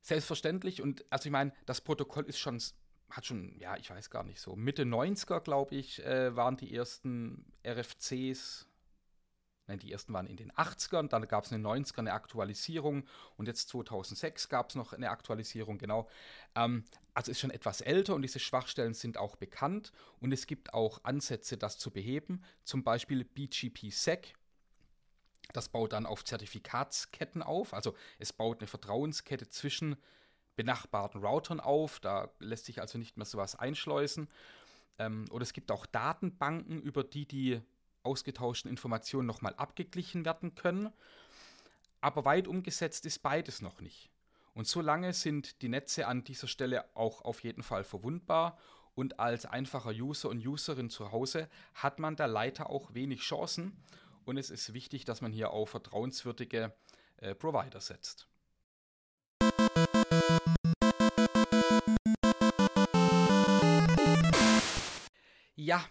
Selbstverständlich, 0.00 0.80
und 0.80 1.04
also 1.10 1.26
ich 1.26 1.32
meine, 1.32 1.52
das 1.66 1.80
Protokoll 1.80 2.24
ist 2.24 2.38
schon, 2.38 2.62
hat 3.10 3.26
schon, 3.26 3.58
ja, 3.58 3.76
ich 3.76 3.90
weiß 3.90 4.08
gar 4.08 4.22
nicht 4.22 4.40
so, 4.40 4.54
Mitte 4.54 4.84
90er, 4.84 5.40
glaube 5.40 5.74
ich, 5.74 6.02
äh, 6.04 6.34
waren 6.36 6.56
die 6.56 6.74
ersten 6.74 7.44
RFCs 7.66 8.67
Nein, 9.68 9.78
die 9.78 9.92
ersten 9.92 10.14
waren 10.14 10.26
in 10.26 10.36
den 10.36 10.50
80ern, 10.52 11.08
dann 11.08 11.28
gab 11.28 11.44
es 11.44 11.52
in 11.52 11.62
den 11.62 11.66
90ern 11.66 11.98
eine 11.98 12.14
Aktualisierung 12.14 13.06
und 13.36 13.46
jetzt 13.46 13.68
2006 13.68 14.48
gab 14.48 14.70
es 14.70 14.74
noch 14.74 14.94
eine 14.94 15.10
Aktualisierung, 15.10 15.76
genau. 15.76 16.08
Ähm, 16.54 16.84
also 17.12 17.30
ist 17.30 17.38
schon 17.40 17.50
etwas 17.50 17.82
älter 17.82 18.14
und 18.14 18.22
diese 18.22 18.38
Schwachstellen 18.38 18.94
sind 18.94 19.18
auch 19.18 19.36
bekannt 19.36 19.92
und 20.20 20.32
es 20.32 20.46
gibt 20.46 20.72
auch 20.72 21.04
Ansätze, 21.04 21.58
das 21.58 21.78
zu 21.78 21.90
beheben, 21.90 22.42
zum 22.64 22.82
Beispiel 22.82 23.24
BGP-SEC. 23.24 24.34
Das 25.52 25.68
baut 25.68 25.92
dann 25.92 26.06
auf 26.06 26.24
Zertifikatsketten 26.24 27.42
auf, 27.42 27.74
also 27.74 27.94
es 28.18 28.32
baut 28.32 28.60
eine 28.60 28.68
Vertrauenskette 28.68 29.48
zwischen 29.50 29.96
benachbarten 30.56 31.22
Routern 31.22 31.60
auf, 31.60 32.00
da 32.00 32.30
lässt 32.38 32.64
sich 32.64 32.80
also 32.80 32.96
nicht 32.98 33.18
mehr 33.18 33.26
sowas 33.26 33.54
einschleusen. 33.54 34.28
Ähm, 34.98 35.26
oder 35.30 35.42
es 35.42 35.52
gibt 35.52 35.70
auch 35.70 35.86
Datenbanken, 35.86 36.80
über 36.80 37.04
die 37.04 37.26
die 37.26 37.60
ausgetauschten 38.02 38.70
Informationen 38.70 39.26
nochmal 39.26 39.54
abgeglichen 39.54 40.24
werden 40.24 40.54
können. 40.54 40.92
Aber 42.00 42.24
weit 42.24 42.46
umgesetzt 42.46 43.06
ist 43.06 43.22
beides 43.22 43.60
noch 43.60 43.80
nicht. 43.80 44.10
Und 44.54 44.66
solange 44.66 45.12
sind 45.12 45.62
die 45.62 45.68
Netze 45.68 46.06
an 46.06 46.24
dieser 46.24 46.48
Stelle 46.48 46.84
auch 46.96 47.22
auf 47.22 47.42
jeden 47.42 47.62
Fall 47.62 47.84
verwundbar 47.84 48.58
und 48.94 49.20
als 49.20 49.46
einfacher 49.46 49.90
User 49.90 50.28
und 50.28 50.44
Userin 50.44 50.90
zu 50.90 51.12
Hause 51.12 51.48
hat 51.74 52.00
man 52.00 52.16
da 52.16 52.26
leider 52.26 52.68
auch 52.68 52.94
wenig 52.94 53.20
Chancen 53.20 53.76
und 54.24 54.36
es 54.36 54.50
ist 54.50 54.74
wichtig, 54.74 55.04
dass 55.04 55.20
man 55.20 55.32
hier 55.32 55.50
auf 55.50 55.70
vertrauenswürdige 55.70 56.74
äh, 57.18 57.34
Provider 57.34 57.80
setzt. 57.80 58.26
Ja, 65.54 65.84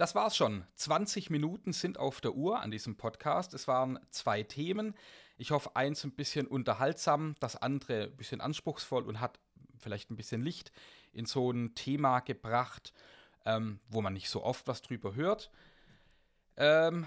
das 0.00 0.14
war's 0.14 0.34
schon. 0.34 0.64
20 0.76 1.28
Minuten 1.28 1.74
sind 1.74 1.98
auf 1.98 2.22
der 2.22 2.34
Uhr 2.34 2.60
an 2.60 2.70
diesem 2.70 2.96
Podcast. 2.96 3.52
Es 3.52 3.68
waren 3.68 3.98
zwei 4.08 4.42
Themen. 4.42 4.94
Ich 5.36 5.50
hoffe, 5.50 5.76
eins 5.76 6.04
ein 6.04 6.12
bisschen 6.12 6.46
unterhaltsam, 6.46 7.34
das 7.38 7.56
andere 7.56 8.04
ein 8.04 8.16
bisschen 8.16 8.40
anspruchsvoll 8.40 9.02
und 9.02 9.20
hat 9.20 9.38
vielleicht 9.78 10.10
ein 10.10 10.16
bisschen 10.16 10.40
Licht 10.40 10.72
in 11.12 11.26
so 11.26 11.50
ein 11.50 11.74
Thema 11.74 12.20
gebracht, 12.20 12.94
ähm, 13.44 13.78
wo 13.90 14.00
man 14.00 14.14
nicht 14.14 14.30
so 14.30 14.42
oft 14.42 14.66
was 14.68 14.80
drüber 14.80 15.14
hört. 15.14 15.50
Ähm, 16.56 17.06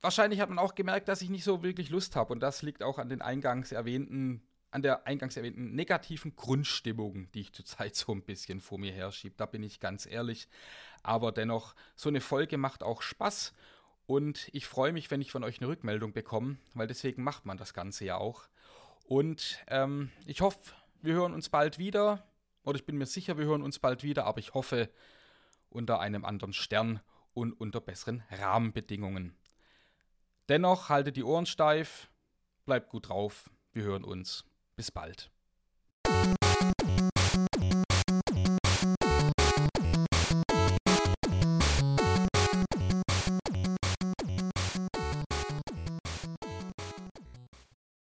wahrscheinlich 0.00 0.40
hat 0.40 0.48
man 0.48 0.58
auch 0.58 0.74
gemerkt, 0.74 1.06
dass 1.06 1.22
ich 1.22 1.30
nicht 1.30 1.44
so 1.44 1.62
wirklich 1.62 1.90
Lust 1.90 2.16
habe. 2.16 2.32
Und 2.32 2.40
das 2.40 2.62
liegt 2.62 2.82
auch 2.82 2.98
an 2.98 3.08
den 3.08 3.22
eingangs 3.22 3.70
erwähnten, 3.70 4.42
an 4.72 4.82
der 4.82 5.06
eingangs 5.06 5.36
erwähnten 5.36 5.74
negativen 5.74 6.34
Grundstimmung, 6.34 7.30
die 7.32 7.42
ich 7.42 7.52
zurzeit 7.52 7.94
so 7.94 8.12
ein 8.12 8.22
bisschen 8.22 8.60
vor 8.60 8.78
mir 8.78 8.92
herschiebe. 8.92 9.34
Da 9.36 9.46
bin 9.46 9.62
ich 9.62 9.80
ganz 9.80 10.06
ehrlich. 10.06 10.48
Aber 11.02 11.30
dennoch, 11.30 11.74
so 11.94 12.08
eine 12.08 12.20
Folge 12.20 12.56
macht 12.56 12.82
auch 12.82 13.02
Spaß. 13.02 13.52
Und 14.06 14.48
ich 14.52 14.66
freue 14.66 14.92
mich, 14.92 15.10
wenn 15.10 15.20
ich 15.20 15.30
von 15.30 15.44
euch 15.44 15.60
eine 15.60 15.68
Rückmeldung 15.68 16.12
bekomme, 16.12 16.56
weil 16.74 16.86
deswegen 16.86 17.22
macht 17.22 17.44
man 17.44 17.58
das 17.58 17.74
Ganze 17.74 18.06
ja 18.06 18.16
auch. 18.16 18.48
Und 19.04 19.58
ähm, 19.68 20.10
ich 20.26 20.40
hoffe, 20.40 20.72
wir 21.02 21.14
hören 21.14 21.34
uns 21.34 21.50
bald 21.50 21.78
wieder. 21.78 22.26
Oder 22.64 22.76
ich 22.76 22.86
bin 22.86 22.96
mir 22.96 23.06
sicher, 23.06 23.36
wir 23.36 23.44
hören 23.44 23.62
uns 23.62 23.78
bald 23.78 24.02
wieder, 24.02 24.24
aber 24.24 24.38
ich 24.38 24.54
hoffe 24.54 24.88
unter 25.68 26.00
einem 26.00 26.24
anderen 26.24 26.52
Stern 26.52 27.00
und 27.34 27.52
unter 27.52 27.80
besseren 27.80 28.22
Rahmenbedingungen. 28.30 29.36
Dennoch 30.48 30.88
haltet 30.88 31.16
die 31.16 31.24
Ohren 31.24 31.46
steif, 31.46 32.08
bleibt 32.64 32.88
gut 32.90 33.08
drauf, 33.08 33.50
wir 33.72 33.84
hören 33.84 34.04
uns. 34.04 34.44
Bis 34.82 34.90
bald. 34.90 35.30